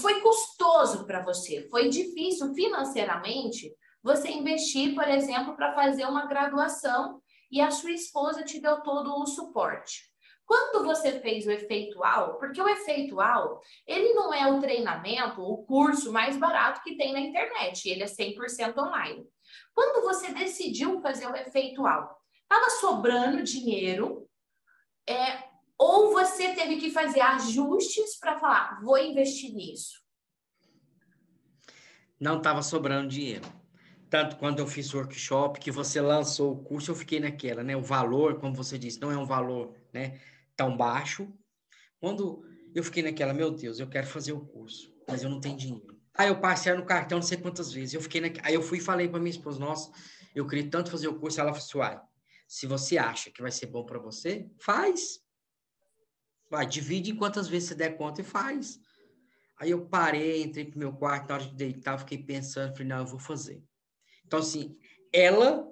foi 0.00 0.20
custoso 0.22 1.06
para 1.06 1.22
você, 1.22 1.68
foi 1.68 1.88
difícil 1.88 2.52
financeiramente 2.54 3.72
você 4.02 4.28
investir, 4.28 4.94
por 4.94 5.06
exemplo, 5.08 5.54
para 5.54 5.74
fazer 5.74 6.04
uma 6.06 6.26
graduação 6.26 7.22
e 7.50 7.60
a 7.60 7.70
sua 7.70 7.92
esposa 7.92 8.42
te 8.42 8.60
deu 8.60 8.82
todo 8.82 9.14
o 9.14 9.26
suporte. 9.26 10.13
Quando 10.46 10.84
você 10.84 11.20
fez 11.20 11.46
o 11.46 11.50
efeitual, 11.50 12.38
porque 12.38 12.60
o 12.60 12.68
efeitual, 12.68 13.60
ele 13.86 14.12
não 14.12 14.32
é 14.32 14.50
o 14.52 14.60
treinamento, 14.60 15.40
o 15.40 15.64
curso 15.64 16.12
mais 16.12 16.36
barato 16.36 16.82
que 16.82 16.96
tem 16.96 17.12
na 17.12 17.20
internet, 17.20 17.88
ele 17.88 18.02
é 18.02 18.06
100% 18.06 18.76
online. 18.76 19.26
Quando 19.74 20.04
você 20.04 20.32
decidiu 20.32 21.00
fazer 21.00 21.26
o 21.26 21.36
efeitual, 21.36 22.20
estava 22.42 22.70
sobrando 22.70 23.42
dinheiro, 23.42 24.28
é, 25.08 25.44
ou 25.78 26.12
você 26.12 26.54
teve 26.54 26.76
que 26.76 26.90
fazer 26.90 27.20
ajustes 27.20 28.18
para 28.18 28.38
falar, 28.38 28.80
vou 28.82 28.98
investir 28.98 29.54
nisso? 29.54 30.02
Não 32.20 32.38
estava 32.38 32.62
sobrando 32.62 33.08
dinheiro. 33.08 33.44
Tanto 34.08 34.36
quando 34.36 34.60
eu 34.60 34.66
fiz 34.66 34.94
o 34.94 34.98
workshop, 34.98 35.58
que 35.58 35.72
você 35.72 36.00
lançou 36.00 36.52
o 36.52 36.62
curso, 36.62 36.90
eu 36.90 36.94
fiquei 36.94 37.18
naquela, 37.18 37.64
né? 37.64 37.76
O 37.76 37.82
valor, 37.82 38.38
como 38.38 38.54
você 38.54 38.78
disse, 38.78 39.00
não 39.00 39.10
é 39.10 39.16
um 39.16 39.26
valor, 39.26 39.74
né? 39.92 40.20
Tão 40.56 40.76
baixo. 40.76 41.32
Quando 42.00 42.44
eu 42.74 42.82
fiquei 42.82 43.02
naquela, 43.02 43.32
meu 43.32 43.50
Deus, 43.50 43.78
eu 43.78 43.88
quero 43.88 44.06
fazer 44.06 44.32
o 44.32 44.44
curso, 44.44 44.92
mas 45.08 45.22
eu 45.22 45.30
não 45.30 45.40
tenho 45.40 45.56
dinheiro. 45.56 46.00
Aí 46.16 46.28
eu 46.28 46.40
passei 46.40 46.72
no 46.74 46.84
cartão 46.84 47.18
não 47.18 47.26
sei 47.26 47.38
quantas 47.38 47.72
vezes. 47.72 47.94
Eu 47.94 48.00
fiquei 48.00 48.20
na... 48.20 48.28
Aí 48.42 48.54
eu 48.54 48.62
fui 48.62 48.78
e 48.78 48.80
falei 48.80 49.08
para 49.08 49.18
minha 49.18 49.30
esposa, 49.30 49.58
nossa, 49.58 49.90
eu 50.34 50.46
queria 50.46 50.70
tanto 50.70 50.90
fazer 50.90 51.08
o 51.08 51.18
curso. 51.18 51.40
Ela 51.40 51.52
falou 51.52 51.84
assim, 51.84 52.00
se 52.46 52.66
você 52.66 52.98
acha 52.98 53.30
que 53.30 53.42
vai 53.42 53.50
ser 53.50 53.66
bom 53.66 53.84
para 53.84 53.98
você, 53.98 54.48
faz. 54.58 55.20
Vai, 56.50 56.66
divide 56.66 57.10
em 57.10 57.16
quantas 57.16 57.48
vezes 57.48 57.68
você 57.68 57.74
der 57.74 57.96
conta 57.96 58.20
e 58.20 58.24
faz. 58.24 58.78
Aí 59.58 59.70
eu 59.70 59.86
parei, 59.86 60.42
entrei 60.42 60.64
pro 60.64 60.78
meu 60.78 60.92
quarto, 60.92 61.28
na 61.28 61.34
hora 61.34 61.44
de 61.44 61.54
deitar, 61.54 61.98
fiquei 61.98 62.18
pensando, 62.18 62.72
falei, 62.72 62.88
não, 62.88 62.98
eu 62.98 63.06
vou 63.06 63.18
fazer. 63.18 63.62
Então, 64.26 64.38
assim, 64.38 64.76
ela 65.12 65.66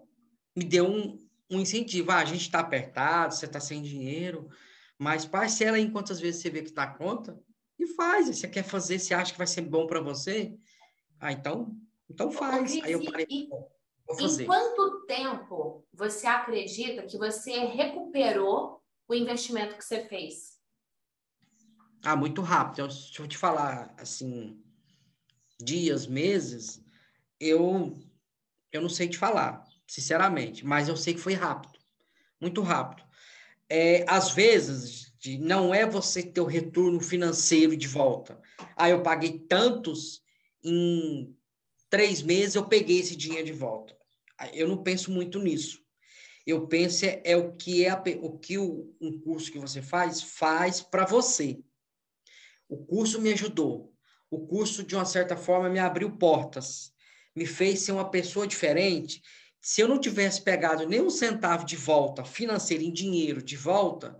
me 0.57 0.64
deu 0.64 0.87
um, 0.87 1.18
um 1.51 1.61
incentivo. 1.61 2.11
Ah, 2.11 2.18
a 2.18 2.25
gente 2.25 2.42
está 2.42 2.61
apertado, 2.61 3.35
você 3.35 3.47
está 3.47 3.61
sem 3.61 3.83
dinheiro, 3.83 4.49
mas 5.03 5.27
parcela 5.27 5.81
em 5.81 5.91
quantas 5.91 6.21
vezes 6.21 6.41
você 6.41 6.49
vê 6.49 6.62
que 6.62 6.69
está 6.69 6.87
conta 6.87 7.37
e 7.77 7.88
faz. 7.88 8.27
Se 8.27 8.35
você 8.35 8.49
quer 8.49 8.62
fazer, 8.62 9.01
se 9.01 9.12
acha 9.12 9.33
que 9.33 9.38
vai 9.38 9.49
ser 9.49 9.62
bom 9.62 9.85
para 9.85 10.01
você, 10.01 10.57
ah, 11.19 11.33
então, 11.33 11.77
então 12.09 12.31
faz. 12.31 12.71
Cris, 12.71 12.85
Aí 12.85 12.93
eu 12.93 13.05
parei, 13.05 13.27
e, 13.29 13.49
vou 13.49 14.17
fazer. 14.17 14.45
Em 14.45 14.47
quanto 14.47 15.05
tempo 15.07 15.85
você 15.93 16.29
acredita 16.29 17.03
que 17.03 17.19
você 17.19 17.65
recuperou 17.65 18.81
o 19.09 19.12
investimento 19.12 19.77
que 19.77 19.85
você 19.85 20.07
fez? 20.07 20.57
Ah, 22.05 22.15
muito 22.15 22.41
rápido. 22.41 22.75
Então, 22.75 22.87
deixa 22.87 23.23
eu 23.23 23.27
te 23.27 23.37
falar, 23.37 23.93
assim, 23.99 24.62
dias, 25.59 26.07
meses, 26.07 26.81
eu, 27.41 27.99
eu 28.71 28.81
não 28.81 28.88
sei 28.88 29.09
te 29.09 29.19
falar, 29.19 29.65
sinceramente, 29.85 30.65
mas 30.65 30.88
eu 30.88 30.97
sei 30.97 31.12
que 31.12 31.21
foi 31.21 31.35
rápido, 31.35 31.77
muito 32.41 32.62
rápido 32.62 33.03
é, 33.74 34.04
às 34.06 34.32
vezes, 34.32 35.14
de, 35.18 35.38
não 35.38 35.72
é 35.72 35.87
você 35.87 36.22
ter 36.22 36.42
o 36.42 36.46
retorno 36.46 37.00
financeiro 37.00 37.74
de 37.74 37.88
volta. 37.88 38.38
Ah, 38.76 38.90
eu 38.90 39.02
paguei 39.02 39.38
tantos, 39.48 40.20
em 40.62 41.35
três 41.88 42.20
meses 42.20 42.54
eu 42.54 42.66
peguei 42.66 43.00
esse 43.00 43.16
dinheiro 43.16 43.46
de 43.46 43.54
volta. 43.54 43.96
Ah, 44.38 44.54
eu 44.54 44.68
não 44.68 44.82
penso 44.82 45.11
muito 45.11 45.38
nisso. 45.38 45.80
Eu 46.46 46.66
penso 46.66 47.06
é, 47.06 47.22
é 47.24 47.35
o 47.35 47.56
que 47.56 47.82
é 47.82 47.94
o 48.20 48.38
que 48.38 48.58
o, 48.58 48.94
um 49.00 49.18
curso 49.18 49.50
que 49.50 49.58
você 49.58 49.80
faz 49.80 50.20
faz 50.20 50.82
para 50.82 51.06
você. 51.06 51.58
O 52.68 52.76
curso 52.85 53.22
me 53.22 53.32
ajudou. 53.32 53.94
O 54.30 54.46
curso, 54.46 54.82
de 54.82 54.94
uma 54.94 55.06
certa 55.06 55.35
forma, 55.35 55.70
me 55.70 55.78
abriu 55.78 56.11
portas, 56.18 56.92
me 57.35 57.46
fez 57.46 57.80
ser 57.80 57.92
uma 57.92 58.11
pessoa 58.11 58.46
diferente 58.46 59.22
se 59.62 59.81
eu 59.81 59.87
não 59.87 60.01
tivesse 60.01 60.42
pegado 60.42 60.88
nem 60.88 61.01
um 61.01 61.09
centavo 61.09 61.64
de 61.64 61.77
volta, 61.77 62.25
financeiro, 62.25 62.83
em 62.83 62.92
dinheiro 62.92 63.40
de 63.40 63.57
volta, 63.57 64.18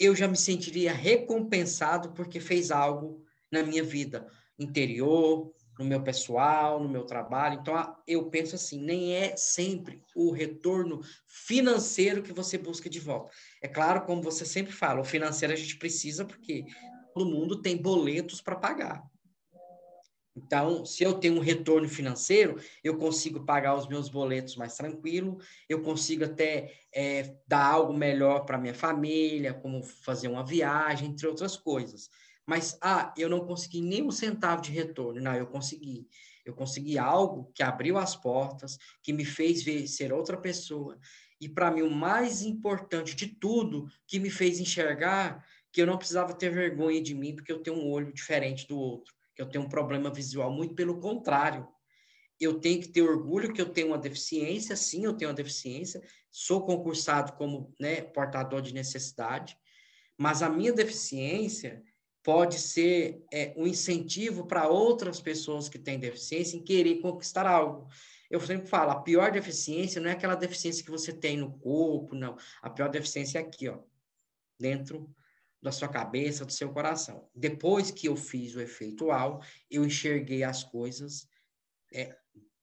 eu 0.00 0.16
já 0.16 0.26
me 0.26 0.36
sentiria 0.36 0.92
recompensado 0.92 2.12
porque 2.12 2.40
fez 2.40 2.72
algo 2.72 3.22
na 3.52 3.62
minha 3.62 3.84
vida 3.84 4.26
interior, 4.58 5.54
no 5.78 5.84
meu 5.84 6.02
pessoal, 6.02 6.82
no 6.82 6.88
meu 6.88 7.04
trabalho. 7.04 7.60
Então, 7.60 7.96
eu 8.04 8.28
penso 8.28 8.56
assim, 8.56 8.80
nem 8.80 9.14
é 9.14 9.36
sempre 9.36 10.02
o 10.14 10.32
retorno 10.32 11.00
financeiro 11.28 12.22
que 12.22 12.32
você 12.32 12.58
busca 12.58 12.90
de 12.90 12.98
volta. 12.98 13.32
É 13.62 13.68
claro, 13.68 14.04
como 14.04 14.22
você 14.22 14.44
sempre 14.44 14.72
fala, 14.72 15.00
o 15.00 15.04
financeiro 15.04 15.54
a 15.54 15.56
gente 15.56 15.76
precisa 15.76 16.24
porque 16.24 16.64
todo 17.14 17.30
mundo 17.30 17.62
tem 17.62 17.76
boletos 17.76 18.40
para 18.40 18.56
pagar. 18.56 19.04
Então, 20.36 20.84
se 20.84 21.04
eu 21.04 21.14
tenho 21.14 21.36
um 21.36 21.40
retorno 21.40 21.88
financeiro, 21.88 22.60
eu 22.82 22.96
consigo 22.96 23.44
pagar 23.44 23.76
os 23.76 23.86
meus 23.86 24.08
boletos 24.08 24.56
mais 24.56 24.76
tranquilo, 24.76 25.38
eu 25.68 25.80
consigo 25.80 26.24
até 26.24 26.74
é, 26.92 27.36
dar 27.46 27.64
algo 27.64 27.92
melhor 27.92 28.40
para 28.40 28.58
minha 28.58 28.74
família, 28.74 29.54
como 29.54 29.82
fazer 29.82 30.26
uma 30.26 30.44
viagem, 30.44 31.10
entre 31.10 31.28
outras 31.28 31.56
coisas. 31.56 32.10
Mas, 32.44 32.76
ah, 32.80 33.14
eu 33.16 33.28
não 33.28 33.46
consegui 33.46 33.80
nem 33.80 34.02
um 34.02 34.10
centavo 34.10 34.60
de 34.60 34.72
retorno. 34.72 35.20
Não, 35.20 35.34
eu 35.34 35.46
consegui. 35.46 36.08
Eu 36.44 36.52
consegui 36.52 36.98
algo 36.98 37.50
que 37.54 37.62
abriu 37.62 37.96
as 37.96 38.16
portas, 38.16 38.76
que 39.02 39.12
me 39.12 39.24
fez 39.24 39.62
ver 39.62 39.86
ser 39.86 40.12
outra 40.12 40.36
pessoa. 40.36 40.98
E, 41.40 41.48
para 41.48 41.70
mim, 41.70 41.82
o 41.82 41.90
mais 41.90 42.42
importante 42.42 43.14
de 43.14 43.28
tudo, 43.28 43.88
que 44.06 44.18
me 44.18 44.30
fez 44.30 44.58
enxergar 44.58 45.44
que 45.72 45.80
eu 45.80 45.86
não 45.86 45.96
precisava 45.96 46.34
ter 46.34 46.50
vergonha 46.50 47.00
de 47.00 47.14
mim, 47.14 47.34
porque 47.34 47.52
eu 47.52 47.60
tenho 47.60 47.76
um 47.76 47.90
olho 47.90 48.12
diferente 48.12 48.66
do 48.66 48.78
outro 48.78 49.14
que 49.34 49.42
eu 49.42 49.46
tenho 49.46 49.64
um 49.64 49.68
problema 49.68 50.10
visual, 50.10 50.50
muito 50.50 50.74
pelo 50.74 51.00
contrário. 51.00 51.66
Eu 52.40 52.60
tenho 52.60 52.80
que 52.80 52.88
ter 52.88 53.02
orgulho 53.02 53.52
que 53.52 53.60
eu 53.60 53.68
tenho 53.68 53.88
uma 53.88 53.98
deficiência, 53.98 54.76
sim, 54.76 55.04
eu 55.04 55.14
tenho 55.14 55.30
uma 55.30 55.36
deficiência, 55.36 56.02
sou 56.30 56.64
concursado 56.64 57.32
como 57.34 57.72
né, 57.80 58.02
portador 58.02 58.60
de 58.60 58.74
necessidade, 58.74 59.56
mas 60.16 60.42
a 60.42 60.48
minha 60.48 60.72
deficiência 60.72 61.82
pode 62.22 62.58
ser 62.58 63.22
é, 63.32 63.52
um 63.56 63.66
incentivo 63.66 64.46
para 64.46 64.68
outras 64.68 65.20
pessoas 65.20 65.68
que 65.68 65.78
têm 65.78 65.98
deficiência 65.98 66.56
em 66.56 66.64
querer 66.64 67.00
conquistar 67.00 67.46
algo. 67.46 67.88
Eu 68.30 68.40
sempre 68.40 68.66
falo, 68.66 68.92
a 68.92 69.02
pior 69.02 69.30
deficiência 69.30 70.00
não 70.00 70.08
é 70.08 70.12
aquela 70.12 70.34
deficiência 70.34 70.82
que 70.82 70.90
você 70.90 71.12
tem 71.12 71.36
no 71.36 71.58
corpo, 71.58 72.14
não. 72.14 72.36
A 72.62 72.70
pior 72.70 72.88
deficiência 72.88 73.38
é 73.38 73.42
aqui, 73.42 73.68
ó, 73.68 73.78
dentro 74.58 75.14
da 75.64 75.72
sua 75.72 75.88
cabeça, 75.88 76.44
do 76.44 76.52
seu 76.52 76.68
coração. 76.68 77.26
Depois 77.34 77.90
que 77.90 78.06
eu 78.06 78.14
fiz 78.14 78.54
o 78.54 78.60
efeitual, 78.60 79.42
eu 79.70 79.82
enxerguei 79.82 80.44
as 80.44 80.62
coisas 80.62 81.26
é, 81.90 82.14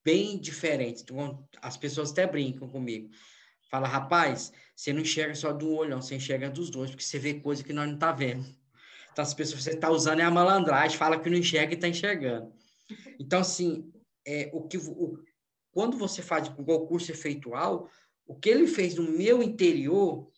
bem 0.05 0.39
diferentes. 0.39 1.01
Então, 1.01 1.43
as 1.59 1.75
pessoas 1.75 2.11
até 2.11 2.27
brincam 2.27 2.69
comigo. 2.69 3.09
Fala, 3.71 3.87
rapaz, 3.87 4.53
você 4.75 4.93
não 4.93 5.01
enxerga 5.01 5.33
só 5.33 5.51
do 5.51 5.71
olho, 5.71 5.89
não, 5.89 6.01
você 6.01 6.13
enxerga 6.13 6.47
dos 6.47 6.69
dois, 6.69 6.91
porque 6.91 7.03
você 7.03 7.17
vê 7.17 7.33
coisa 7.39 7.63
que 7.63 7.73
nós 7.73 7.89
não 7.89 7.97
tá 7.97 8.11
vendo. 8.11 8.45
Então, 9.11 9.23
as 9.23 9.33
pessoas 9.33 9.63
você 9.63 9.71
está 9.71 9.89
usando 9.89 10.19
é 10.19 10.23
a 10.23 10.29
malandragem, 10.29 10.95
fala 10.95 11.19
que 11.19 11.29
não 11.29 11.37
enxerga 11.37 11.73
e 11.73 11.75
está 11.75 11.87
enxergando. 11.87 12.53
Então, 13.19 13.39
assim, 13.39 13.91
é, 14.27 14.51
o 14.53 14.61
que, 14.67 14.77
o, 14.77 15.17
quando 15.71 15.97
você 15.97 16.21
faz 16.21 16.47
o 16.49 16.85
curso 16.85 17.11
efeitual, 17.11 17.89
o 18.27 18.35
que 18.35 18.49
ele 18.49 18.67
fez 18.67 18.93
no 18.93 19.03
meu 19.03 19.41
interior 19.41 20.29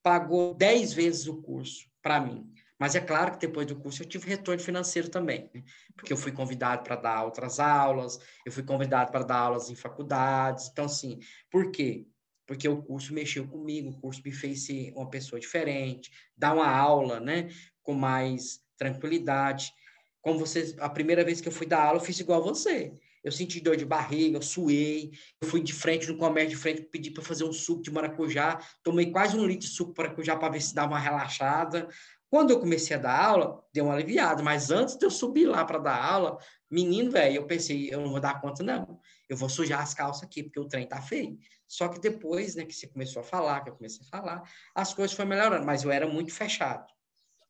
pagou 0.00 0.54
10 0.54 0.92
vezes 0.92 1.26
o 1.26 1.42
curso 1.42 1.92
para 2.04 2.20
mim. 2.20 2.52
Mas 2.78 2.94
é 2.94 3.00
claro 3.00 3.32
que 3.32 3.46
depois 3.46 3.66
do 3.66 3.76
curso 3.76 4.02
eu 4.02 4.06
tive 4.06 4.28
retorno 4.28 4.60
financeiro 4.60 5.08
também, 5.08 5.50
né? 5.54 5.62
porque 5.96 6.12
eu 6.12 6.18
fui 6.18 6.30
convidado 6.30 6.82
para 6.82 6.96
dar 6.96 7.24
outras 7.24 7.58
aulas, 7.58 8.20
eu 8.44 8.52
fui 8.52 8.62
convidado 8.62 9.10
para 9.10 9.24
dar 9.24 9.38
aulas 9.38 9.70
em 9.70 9.74
faculdades. 9.74 10.68
Então, 10.70 10.84
assim, 10.84 11.18
por 11.50 11.70
quê? 11.72 12.06
Porque 12.46 12.68
o 12.68 12.82
curso 12.82 13.14
mexeu 13.14 13.48
comigo, 13.48 13.88
o 13.88 14.00
curso 14.00 14.20
me 14.22 14.32
fez 14.32 14.66
ser 14.66 14.92
uma 14.94 15.08
pessoa 15.08 15.40
diferente, 15.40 16.10
dar 16.36 16.52
uma 16.52 16.68
aula, 16.68 17.20
né, 17.20 17.48
com 17.82 17.94
mais 17.94 18.60
tranquilidade. 18.76 19.72
Como 20.20 20.38
você, 20.38 20.76
a 20.78 20.90
primeira 20.90 21.24
vez 21.24 21.40
que 21.40 21.48
eu 21.48 21.52
fui 21.52 21.66
dar 21.66 21.84
aula, 21.84 22.00
eu 22.00 22.04
fiz 22.04 22.20
igual 22.20 22.42
você. 22.42 22.92
Eu 23.24 23.32
senti 23.32 23.58
dor 23.58 23.76
de 23.76 23.86
barriga, 23.86 24.36
eu 24.36 24.42
suei, 24.42 25.12
eu 25.40 25.48
fui 25.48 25.62
de 25.62 25.72
frente 25.72 26.06
no 26.06 26.18
comércio 26.18 26.50
de 26.50 26.56
frente, 26.56 26.82
pedi 26.82 27.10
para 27.10 27.22
fazer 27.22 27.44
um 27.44 27.52
suco 27.52 27.82
de 27.82 27.90
maracujá, 27.90 28.60
tomei 28.82 29.10
quase 29.10 29.36
um 29.36 29.46
litro 29.46 29.66
de 29.66 29.74
suco 29.74 29.94
de 29.94 29.98
maracujá 29.98 30.36
para 30.36 30.50
ver 30.50 30.60
se 30.60 30.74
dava 30.74 30.92
uma 30.92 30.98
relaxada. 30.98 31.88
Quando 32.28 32.50
eu 32.50 32.60
comecei 32.60 32.96
a 32.96 32.98
dar 32.98 33.18
aula, 33.18 33.64
deu 33.72 33.84
uma 33.86 33.94
aliviada, 33.94 34.42
mas 34.42 34.70
antes 34.70 34.96
de 34.96 35.06
eu 35.06 35.10
subir 35.10 35.46
lá 35.46 35.64
para 35.64 35.78
dar 35.78 36.04
aula, 36.04 36.36
menino, 36.70 37.10
velho, 37.10 37.36
eu 37.36 37.46
pensei, 37.46 37.88
eu 37.90 38.00
não 38.00 38.10
vou 38.10 38.20
dar 38.20 38.40
conta, 38.40 38.62
não. 38.62 39.00
Eu 39.28 39.36
vou 39.36 39.48
sujar 39.48 39.80
as 39.80 39.94
calças 39.94 40.24
aqui, 40.24 40.42
porque 40.42 40.60
o 40.60 40.68
trem 40.68 40.86
tá 40.86 41.00
feio. 41.00 41.38
Só 41.66 41.88
que 41.88 41.98
depois, 41.98 42.54
né, 42.56 42.64
que 42.64 42.74
você 42.74 42.86
começou 42.86 43.20
a 43.20 43.24
falar, 43.24 43.62
que 43.62 43.70
eu 43.70 43.74
comecei 43.74 44.04
a 44.04 44.08
falar, 44.08 44.42
as 44.74 44.92
coisas 44.92 45.16
foram 45.16 45.30
melhorando, 45.30 45.64
mas 45.64 45.82
eu 45.82 45.90
era 45.90 46.06
muito 46.06 46.32
fechado. 46.32 46.86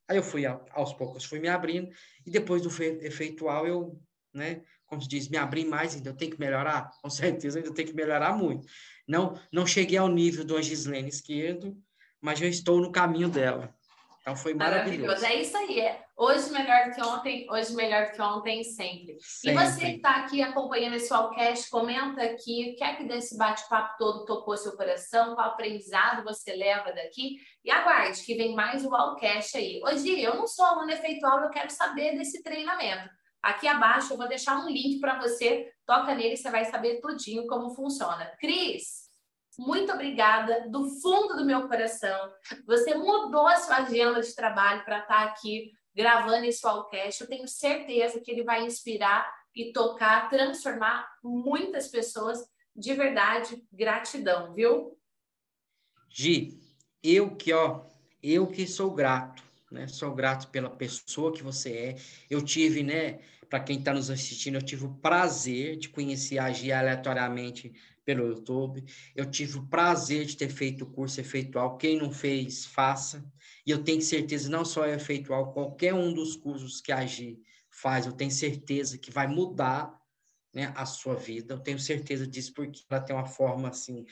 Aí 0.07 0.17
eu 0.17 0.23
fui, 0.23 0.45
aos 0.47 0.93
poucos, 0.93 1.25
fui 1.25 1.41
me 1.41 1.49
abrindo, 1.49 1.91
e 2.27 2.31
depois 2.31 2.63
do 2.63 2.69
efeitual, 3.03 3.67
eu, 3.67 3.99
né, 4.33 4.63
como 4.95 5.03
se 5.03 5.09
diz, 5.09 5.29
me 5.29 5.37
abrir 5.37 5.65
mais, 5.65 5.95
ainda 5.95 6.11
eu 6.11 6.17
tenho 6.17 6.31
que 6.31 6.41
melhorar? 6.41 6.91
Com 7.03 7.11
certeza, 7.11 7.59
ainda 7.59 7.75
tenho 7.75 7.89
que 7.89 7.95
melhorar 7.95 8.37
muito. 8.37 8.67
Não, 9.07 9.39
não 9.53 9.67
cheguei 9.67 9.99
ao 9.99 10.09
nível 10.09 10.45
do 10.45 10.61
Gislene 10.63 11.09
Esquerdo, 11.09 11.77
mas 12.21 12.39
já 12.39 12.47
estou 12.47 12.81
no 12.81 12.91
caminho 12.91 13.29
dela. 13.29 13.75
Então 14.23 14.35
foi 14.35 14.55
maravilhoso. 14.55 15.03
maravilhoso. 15.03 15.27
É 15.27 15.43
isso 15.43 15.55
aí. 15.55 15.81
É. 15.81 16.03
Hoje 16.17 16.51
melhor 16.51 16.87
do 16.87 16.95
que 16.95 17.03
ontem, 17.03 17.47
hoje 17.51 17.75
melhor 17.75 18.07
do 18.07 18.13
que 18.13 18.23
ontem, 18.23 18.65
sempre. 18.65 19.19
sempre. 19.21 19.51
E 19.51 19.53
você 19.53 19.81
que 19.81 19.97
está 19.97 20.11
aqui 20.13 20.41
acompanhando 20.41 20.95
esse 20.95 21.13
Wallcast, 21.13 21.69
comenta 21.69 22.23
aqui 22.23 22.71
o 22.73 22.77
que 22.79 22.85
é 22.85 22.95
que 22.95 23.05
desse 23.05 23.37
bate-papo 23.37 23.99
todo 23.99 24.25
tocou 24.25 24.57
seu 24.57 24.75
coração, 24.75 25.35
qual 25.35 25.49
aprendizado 25.49 26.25
você 26.25 26.55
leva 26.55 26.91
daqui. 26.93 27.37
E 27.63 27.71
aguarde 27.71 28.23
que 28.23 28.35
vem 28.35 28.55
mais 28.55 28.83
o 28.83 28.89
Wallcast 28.89 29.59
aí. 29.59 29.83
Hoje 29.85 30.19
eu 30.19 30.37
não 30.37 30.47
sou 30.47 30.65
aluna 30.65 30.95
efeitual, 30.95 31.41
eu 31.41 31.51
quero 31.51 31.69
saber 31.69 32.17
desse 32.17 32.43
treinamento. 32.43 33.11
Aqui 33.45 33.69
abaixo 33.69 34.15
eu 34.15 34.17
vou 34.17 34.27
deixar 34.27 34.59
um 34.59 34.71
link 34.71 35.01
para 35.01 35.21
você, 35.21 35.71
toca 35.85 36.15
nele, 36.15 36.35
você 36.35 36.51
vai 36.51 36.65
saber 36.65 36.99
tudinho 37.03 37.47
como 37.47 37.75
funciona. 37.75 38.33
Cris, 38.41 39.05
muito 39.59 39.93
obrigada 39.93 40.67
do 40.71 40.89
fundo 40.89 41.37
do 41.37 41.45
meu 41.45 41.69
coração. 41.69 42.33
Você 42.67 42.95
mudou 42.95 43.47
a 43.47 43.57
sua 43.57 43.77
agenda 43.77 44.23
de 44.23 44.35
trabalho 44.35 44.83
para 44.87 45.01
estar 45.01 45.15
tá 45.15 45.25
aqui 45.25 45.73
gravando 45.95 46.47
esse 46.47 46.63
podcast. 46.63 47.21
Eu 47.21 47.29
tenho 47.29 47.47
certeza 47.47 48.19
que 48.19 48.31
ele 48.31 48.45
vai 48.45 48.65
inspirar 48.65 49.31
e 49.55 49.75
tocar, 49.75 50.31
transformar 50.31 51.07
muitas 51.23 51.89
pessoas. 51.89 52.39
De 52.75 52.95
verdade, 52.95 53.63
gratidão, 53.71 54.55
viu? 54.55 54.99
Gi, 56.09 56.59
eu 57.03 57.37
que 57.37 57.53
ó, 57.53 57.85
eu 58.23 58.47
que 58.47 58.67
sou 58.67 58.91
grato, 58.91 59.45
né? 59.71 59.87
Sou 59.87 60.15
grato 60.15 60.49
pela 60.49 60.71
pessoa 60.71 61.33
que 61.33 61.43
você 61.43 61.71
é. 61.77 61.97
Eu 62.31 62.43
tive, 62.43 62.83
né? 62.83 63.21
Para 63.49 63.61
quem 63.61 63.79
está 63.79 63.93
nos 63.93 64.11
assistindo, 64.11 64.57
eu 64.57 64.63
tive 64.63 64.87
o 64.87 64.95
prazer 64.95 65.77
de 65.77 65.89
conhecer 65.89 66.39
a 66.39 66.51
Gi 66.53 66.73
aleatoriamente 66.73 67.73
pelo 68.05 68.27
YouTube. 68.27 68.85
Eu 69.15 69.31
tive 69.31 69.59
o 69.59 69.67
prazer 69.67 70.27
de 70.27 70.37
ter 70.37 70.49
feito 70.49 70.85
o 70.85 70.91
curso 70.91 71.21
efeitual. 71.21 71.77
Quem 71.77 71.99
não 71.99 72.13
fez, 72.13 72.67
faça. 72.67 73.25
E 73.67 73.71
eu 73.71 73.83
tenho 73.83 74.03
certeza, 74.03 74.49
não 74.49 74.65
só 74.65 74.85
é 74.85 74.95
efeitual, 74.95 75.53
qualquer 75.53 75.95
um 75.95 76.13
dos 76.13 76.37
cursos 76.37 76.81
que 76.81 76.93
a 76.93 77.05
Gi 77.05 77.41
faz, 77.71 78.07
eu 78.07 78.13
tenho 78.13 78.31
certeza 78.31 78.99
que 78.99 79.11
vai 79.11 79.27
mudar 79.27 79.93
né, 80.55 80.73
a 80.77 80.87
sua 80.87 81.15
vida. 81.15 81.55
Eu 81.55 81.61
tenho 81.61 81.79
certeza 81.79 82.27
disso, 82.27 82.53
porque 82.55 82.81
ela 82.89 83.01
tem 83.01 83.17
uma 83.17 83.27
forma 83.27 83.69
assim 83.69 84.05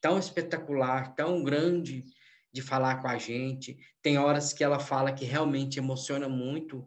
tão 0.00 0.18
espetacular, 0.18 1.14
tão 1.14 1.42
grande 1.42 2.04
de 2.52 2.62
falar 2.62 3.00
com 3.00 3.08
a 3.08 3.18
gente. 3.18 3.76
Tem 4.02 4.18
horas 4.18 4.52
que 4.52 4.62
ela 4.62 4.78
fala 4.78 5.12
que 5.12 5.24
realmente 5.24 5.78
emociona 5.78 6.28
muito 6.28 6.86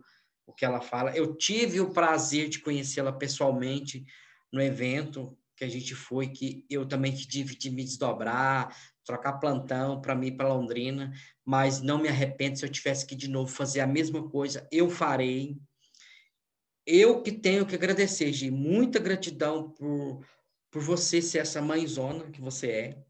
o 0.50 0.54
que 0.54 0.66
ela 0.66 0.82
fala. 0.82 1.16
Eu 1.16 1.36
tive 1.36 1.80
o 1.80 1.92
prazer 1.92 2.50
de 2.50 2.60
conhecê-la 2.60 3.12
pessoalmente 3.12 4.06
no 4.52 4.62
evento 4.62 5.38
que 5.56 5.64
a 5.64 5.70
gente 5.70 5.94
foi, 5.94 6.28
que 6.28 6.66
eu 6.70 6.86
também 6.86 7.14
tive 7.14 7.56
de 7.56 7.70
me 7.70 7.84
desdobrar, 7.84 8.76
trocar 9.06 9.34
plantão 9.34 10.02
para 10.02 10.16
mim 10.16 10.36
para 10.36 10.54
Londrina, 10.54 11.14
mas 11.46 11.82
não 11.82 12.00
me 12.00 12.08
arrependo 12.08 12.58
se 12.58 12.66
eu 12.66 12.70
tivesse 12.70 13.06
que 13.06 13.16
de 13.16 13.28
novo 13.28 13.52
fazer 13.52 13.82
a 13.82 13.88
mesma 13.88 14.28
coisa, 14.28 14.68
eu 14.72 14.90
farei. 14.90 15.58
Eu 16.86 17.22
que 17.22 17.32
tenho 17.32 17.66
que 17.66 17.76
agradecer, 17.76 18.32
Gi, 18.32 18.50
muita 18.50 19.00
gratidão 19.00 19.70
por, 19.70 20.26
por 20.72 20.82
você 20.82 21.22
ser 21.22 21.40
essa 21.40 21.62
mãezona 21.62 22.32
que 22.32 22.42
você 22.42 22.68
é, 22.72 23.04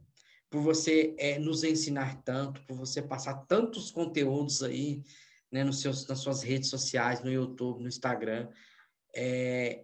por 0.49 0.62
você 0.62 1.15
é, 1.17 1.38
nos 1.38 1.63
ensinar 1.63 2.21
tanto, 2.23 2.62
por 2.65 2.75
você 2.75 3.02
passar 3.02 3.45
tantos 3.45 3.91
conteúdos 3.91 4.63
aí, 4.63 5.04
né, 5.51 5.63
nos 5.63 5.81
seus, 5.81 6.07
nas 6.07 6.19
suas 6.19 6.43
redes 6.43 6.69
sociais, 6.69 7.23
no 7.23 7.31
YouTube, 7.31 7.81
no 7.81 7.88
Instagram. 7.88 8.47
É, 9.15 9.83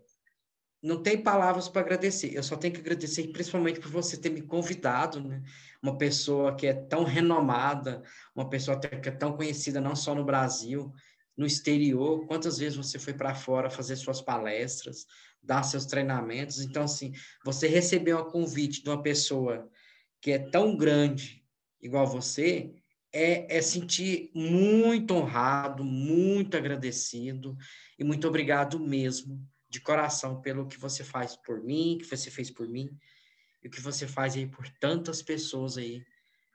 não 0.82 1.02
tem 1.02 1.22
palavras 1.22 1.68
para 1.68 1.82
agradecer. 1.82 2.36
Eu 2.36 2.44
só 2.44 2.56
tenho 2.56 2.74
que 2.74 2.80
agradecer, 2.80 3.28
principalmente 3.30 3.80
por 3.80 3.90
você 3.90 4.18
ter 4.18 4.30
me 4.30 4.42
convidado, 4.42 5.20
né? 5.20 5.42
Uma 5.82 5.98
pessoa 5.98 6.56
que 6.56 6.68
é 6.68 6.74
tão 6.74 7.04
renomada, 7.04 8.04
uma 8.36 8.48
pessoa 8.48 8.80
que 8.80 8.88
é 8.88 9.12
tão 9.12 9.36
conhecida 9.36 9.82
não 9.82 9.96
só 9.96 10.14
no 10.14 10.24
Brasil, 10.24 10.94
no 11.36 11.46
exterior. 11.46 12.28
Quantas 12.28 12.60
vezes 12.60 12.78
você 12.78 13.00
foi 13.00 13.14
para 13.14 13.34
fora 13.34 13.70
fazer 13.70 13.96
suas 13.96 14.22
palestras, 14.22 15.08
dar 15.42 15.64
seus 15.64 15.86
treinamentos? 15.86 16.62
Então, 16.62 16.84
assim, 16.84 17.14
você 17.44 17.68
recebeu 17.68 18.20
um 18.20 18.30
convite 18.30 18.84
de 18.84 18.90
uma 18.90 19.02
pessoa 19.02 19.68
que 20.22 20.32
é 20.32 20.40
tão 20.40 20.78
grande 20.78 21.44
igual 21.82 22.06
você, 22.06 22.74
é, 23.16 23.58
é 23.58 23.62
sentir 23.62 24.30
muito 24.36 25.16
honrado, 25.16 25.86
muito 25.86 26.58
agradecido 26.58 27.56
e 27.98 28.04
muito 28.04 28.28
obrigado 28.28 28.78
mesmo 28.78 29.42
de 29.70 29.80
coração 29.80 30.42
pelo 30.42 30.68
que 30.68 30.78
você 30.78 31.02
faz 31.02 31.38
por 31.38 31.64
mim, 31.64 31.98
que 31.98 32.06
você 32.06 32.30
fez 32.30 32.52
por 32.52 32.68
mim, 32.68 32.90
e 33.64 33.70
o 33.70 33.72
que 33.72 33.80
você 33.80 34.06
faz 34.06 34.36
aí 34.36 34.46
por 34.46 34.68
tantas 34.82 35.22
pessoas 35.22 35.78
aí 35.78 36.06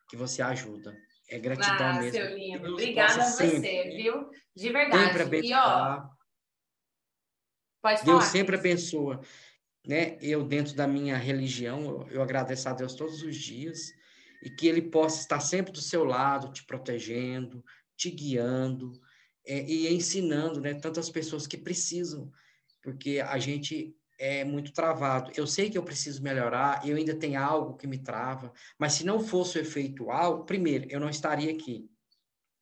que 0.07 0.17
você 0.17 0.43
ajuda. 0.43 0.95
É 1.31 1.39
gratidão 1.39 1.87
ah, 1.87 1.93
mesmo. 1.95 2.13
Seu 2.13 2.37
lindo. 2.37 2.73
Obrigada 2.73 3.23
a 3.23 3.31
você, 3.31 3.49
sempre, 3.59 3.97
viu? 3.97 4.31
De 4.55 4.69
verdade. 4.71 5.37
E, 5.47 5.55
ó, 5.55 6.03
pode 7.81 8.01
falar. 8.01 8.05
Deus 8.05 8.25
sempre 8.25 8.57
abençoa. 8.57 9.21
Né? 9.87 10.19
Eu, 10.21 10.45
dentro 10.45 10.75
da 10.75 10.87
minha 10.87 11.17
religião, 11.17 12.07
eu 12.11 12.21
agradeço 12.21 12.69
a 12.69 12.75
Deus 12.75 12.95
todos 12.95 13.23
os 13.23 13.35
dias 13.35 13.99
e 14.43 14.51
que 14.51 14.67
Ele 14.67 14.83
possa 14.83 15.21
estar 15.21 15.41
sempre 15.41 15.73
do 15.73 15.81
seu 15.81 16.05
lado, 16.05 16.53
te 16.53 16.65
protegendo, 16.65 17.65
te 17.97 18.11
guiando 18.11 19.01
é, 19.47 19.63
e 19.63 19.93
ensinando 19.93 20.61
né, 20.61 20.75
tantas 20.75 21.11
pessoas 21.11 21.47
que 21.47 21.57
precisam 21.57 22.31
porque 22.83 23.21
a 23.21 23.39
gente 23.39 23.95
é 24.19 24.45
muito 24.45 24.73
travado. 24.73 25.33
Eu 25.37 25.47
sei 25.47 25.71
que 25.71 25.79
eu 25.79 25.83
preciso 25.83 26.23
melhorar, 26.23 26.87
eu 26.87 26.97
ainda 26.97 27.15
tenho 27.15 27.41
algo 27.41 27.77
que 27.77 27.87
me 27.87 27.99
trava, 27.99 28.53
mas 28.79 28.95
se 28.95 29.05
não 29.05 29.21
fosse 29.21 29.59
o 29.59 29.61
efeitual, 29.61 30.45
primeiro, 30.45 30.87
eu 30.91 31.01
não 31.01 31.09
estaria 31.09 31.51
aqui 31.51 31.89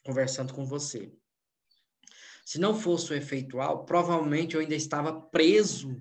conversando 0.05 0.55
com 0.55 0.65
você. 0.65 1.13
Se 2.45 2.59
não 2.59 2.79
fosse 2.79 3.13
o 3.13 3.17
efeitual, 3.17 3.85
provavelmente 3.85 4.55
eu 4.55 4.61
ainda 4.61 4.75
estava 4.75 5.21
preso 5.21 6.01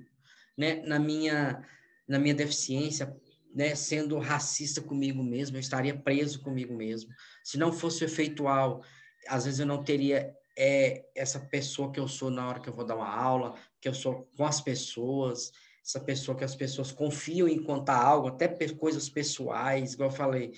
né, 0.55 0.75
na, 0.85 0.99
minha, 0.99 1.67
na 2.07 2.17
minha 2.19 2.35
deficiência, 2.35 3.15
né, 3.57 3.73
sendo 3.73 4.19
racista 4.19 4.79
comigo 4.79 5.23
mesmo, 5.23 5.57
eu 5.57 5.59
estaria 5.59 5.97
preso 5.97 6.41
comigo 6.41 6.75
mesmo. 6.75 7.09
Se 7.43 7.57
não 7.57 7.73
fosse 7.73 8.03
o 8.03 8.05
efeitual, 8.05 8.83
às 9.27 9.45
vezes 9.45 9.59
eu 9.59 9.65
não 9.65 9.83
teria 9.83 10.31
é, 10.55 11.07
essa 11.15 11.39
pessoa 11.39 11.91
que 11.91 11.99
eu 11.99 12.07
sou 12.07 12.29
na 12.29 12.47
hora 12.47 12.59
que 12.59 12.69
eu 12.69 12.73
vou 12.73 12.85
dar 12.85 12.95
uma 12.95 13.11
aula, 13.11 13.55
que 13.81 13.89
eu 13.89 13.95
sou 13.95 14.29
com 14.37 14.45
as 14.45 14.61
pessoas, 14.61 15.51
essa 15.83 15.99
pessoa 15.99 16.37
que 16.37 16.43
as 16.43 16.55
pessoas 16.55 16.91
confiam 16.91 17.47
em 17.47 17.57
contar 17.63 17.97
algo, 17.97 18.27
até 18.27 18.47
coisas 18.75 19.09
pessoais, 19.09 19.93
igual 19.93 20.11
eu 20.11 20.15
falei, 20.15 20.51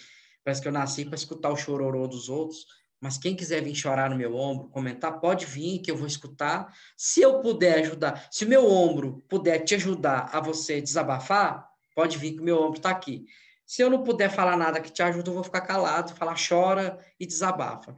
parece 0.44 0.62
que 0.62 0.68
eu 0.68 0.74
nasci 0.74 1.06
para 1.06 1.16
escutar 1.16 1.52
o 1.52 1.56
chororô 1.56 2.06
dos 2.06 2.28
outros, 2.28 2.66
mas 3.00 3.18
quem 3.18 3.34
quiser 3.34 3.64
vir 3.64 3.76
chorar 3.76 4.10
no 4.10 4.18
meu 4.18 4.36
ombro, 4.36 4.68
comentar, 4.68 5.22
pode 5.22 5.46
vir 5.46 5.80
que 5.80 5.90
eu 5.90 5.96
vou 5.96 6.06
escutar. 6.06 6.76
Se 6.98 7.22
eu 7.22 7.40
puder 7.40 7.80
ajudar, 7.80 8.28
se 8.30 8.44
o 8.44 8.50
meu 8.50 8.70
ombro 8.70 9.24
puder 9.30 9.60
te 9.60 9.76
ajudar 9.76 10.30
a 10.34 10.42
você 10.42 10.82
desabafar, 10.82 11.70
pode 11.96 12.18
vir 12.18 12.34
que 12.34 12.42
meu 12.42 12.58
ombro 12.58 12.78
está 12.78 12.90
aqui. 12.90 13.26
Se 13.66 13.82
eu 13.84 13.90
não 13.90 14.04
puder 14.04 14.32
falar 14.32 14.58
nada 14.58 14.82
que 14.82 14.92
te 14.92 15.04
ajude, 15.04 15.30
eu 15.30 15.34
vou 15.34 15.44
ficar 15.44 15.62
calado, 15.62 16.16
falar 16.16 16.36
chora 16.36 16.98
e 17.20 17.26
desabafa. 17.26 17.96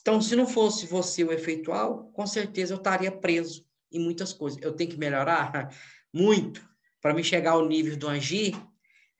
Então, 0.00 0.20
se 0.20 0.36
não 0.36 0.46
fosse 0.46 0.86
você 0.86 1.24
o 1.24 1.32
efeitual, 1.32 2.10
com 2.12 2.26
certeza 2.26 2.74
eu 2.74 2.78
estaria 2.78 3.10
preso 3.10 3.64
em 3.90 3.98
muitas 4.00 4.32
coisas. 4.32 4.60
Eu 4.60 4.72
tenho 4.72 4.90
que 4.90 4.98
melhorar 4.98 5.74
muito 6.12 6.68
para 7.00 7.14
me 7.14 7.24
chegar 7.24 7.52
ao 7.52 7.66
nível 7.66 7.96
do 7.96 8.08
Angi. 8.08 8.54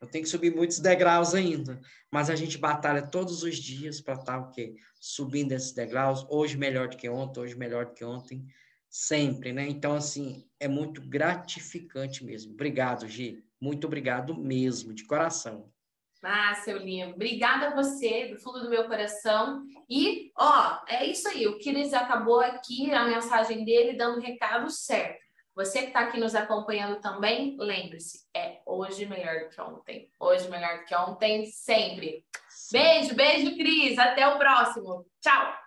Eu 0.01 0.07
tenho 0.09 0.25
que 0.25 0.31
subir 0.31 0.55
muitos 0.55 0.81
degraus 0.81 1.35
ainda, 1.35 1.81
mas 2.11 2.29
a 2.29 2.37
gente 2.37 2.59
batalha 2.59 3.01
todos 3.01 3.43
os 3.43 3.57
dias 3.57 4.01
para 4.01 4.15
estar 4.15 4.39
o 4.39 4.51
quê? 4.51 4.75
Subindo 5.01 5.53
esses 5.53 5.73
degraus, 5.73 6.27
hoje 6.29 6.59
melhor 6.59 6.89
do 6.89 6.97
que 6.97 7.09
ontem, 7.09 7.41
hoje 7.41 7.57
melhor 7.57 7.87
do 7.87 7.95
que 7.95 8.05
ontem, 8.05 8.47
sempre, 8.97 9.53
né? 9.53 9.69
Então 9.69 9.95
assim, 9.95 10.49
é 10.59 10.67
muito 10.67 11.03
gratificante 11.03 12.25
mesmo. 12.25 12.55
Obrigado, 12.55 13.07
Gi. 13.07 13.45
Muito 13.61 13.87
obrigado 13.87 14.35
mesmo, 14.35 14.95
de 14.95 15.05
coração. 15.05 15.71
Ah, 16.23 16.55
seu 16.57 16.79
lindo. 16.79 17.15
Obrigada 17.15 17.69
a 17.69 17.75
você, 17.75 18.29
do 18.29 18.41
fundo 18.41 18.61
do 18.61 18.71
meu 18.71 18.89
coração. 18.89 19.63
E, 19.89 20.33
ó, 20.37 20.81
é 20.89 21.05
isso 21.05 21.29
aí. 21.29 21.47
O 21.47 21.59
Kiris 21.59 21.93
acabou 21.93 22.41
aqui 22.41 22.91
a 22.93 23.05
mensagem 23.05 23.65
dele 23.65 23.97
dando 23.97 24.19
o 24.19 24.23
recado 24.23 24.71
certo. 24.71 25.25
Você 25.55 25.83
que 25.83 25.87
está 25.89 26.01
aqui 26.01 26.19
nos 26.19 26.35
acompanhando 26.35 27.01
também, 27.01 27.57
lembre-se, 27.59 28.27
é 28.35 28.61
hoje 28.67 29.07
melhor 29.07 29.41
do 29.41 29.49
que 29.51 29.61
ontem. 29.61 30.11
Hoje 30.19 30.49
melhor 30.49 30.79
do 30.79 30.85
que 30.85 30.95
ontem, 30.97 31.47
sempre. 31.47 32.25
Beijo, 32.73 33.15
beijo, 33.15 33.57
Cris. 33.57 33.99
Até 33.99 34.27
o 34.27 34.39
próximo. 34.39 35.07
Tchau. 35.21 35.55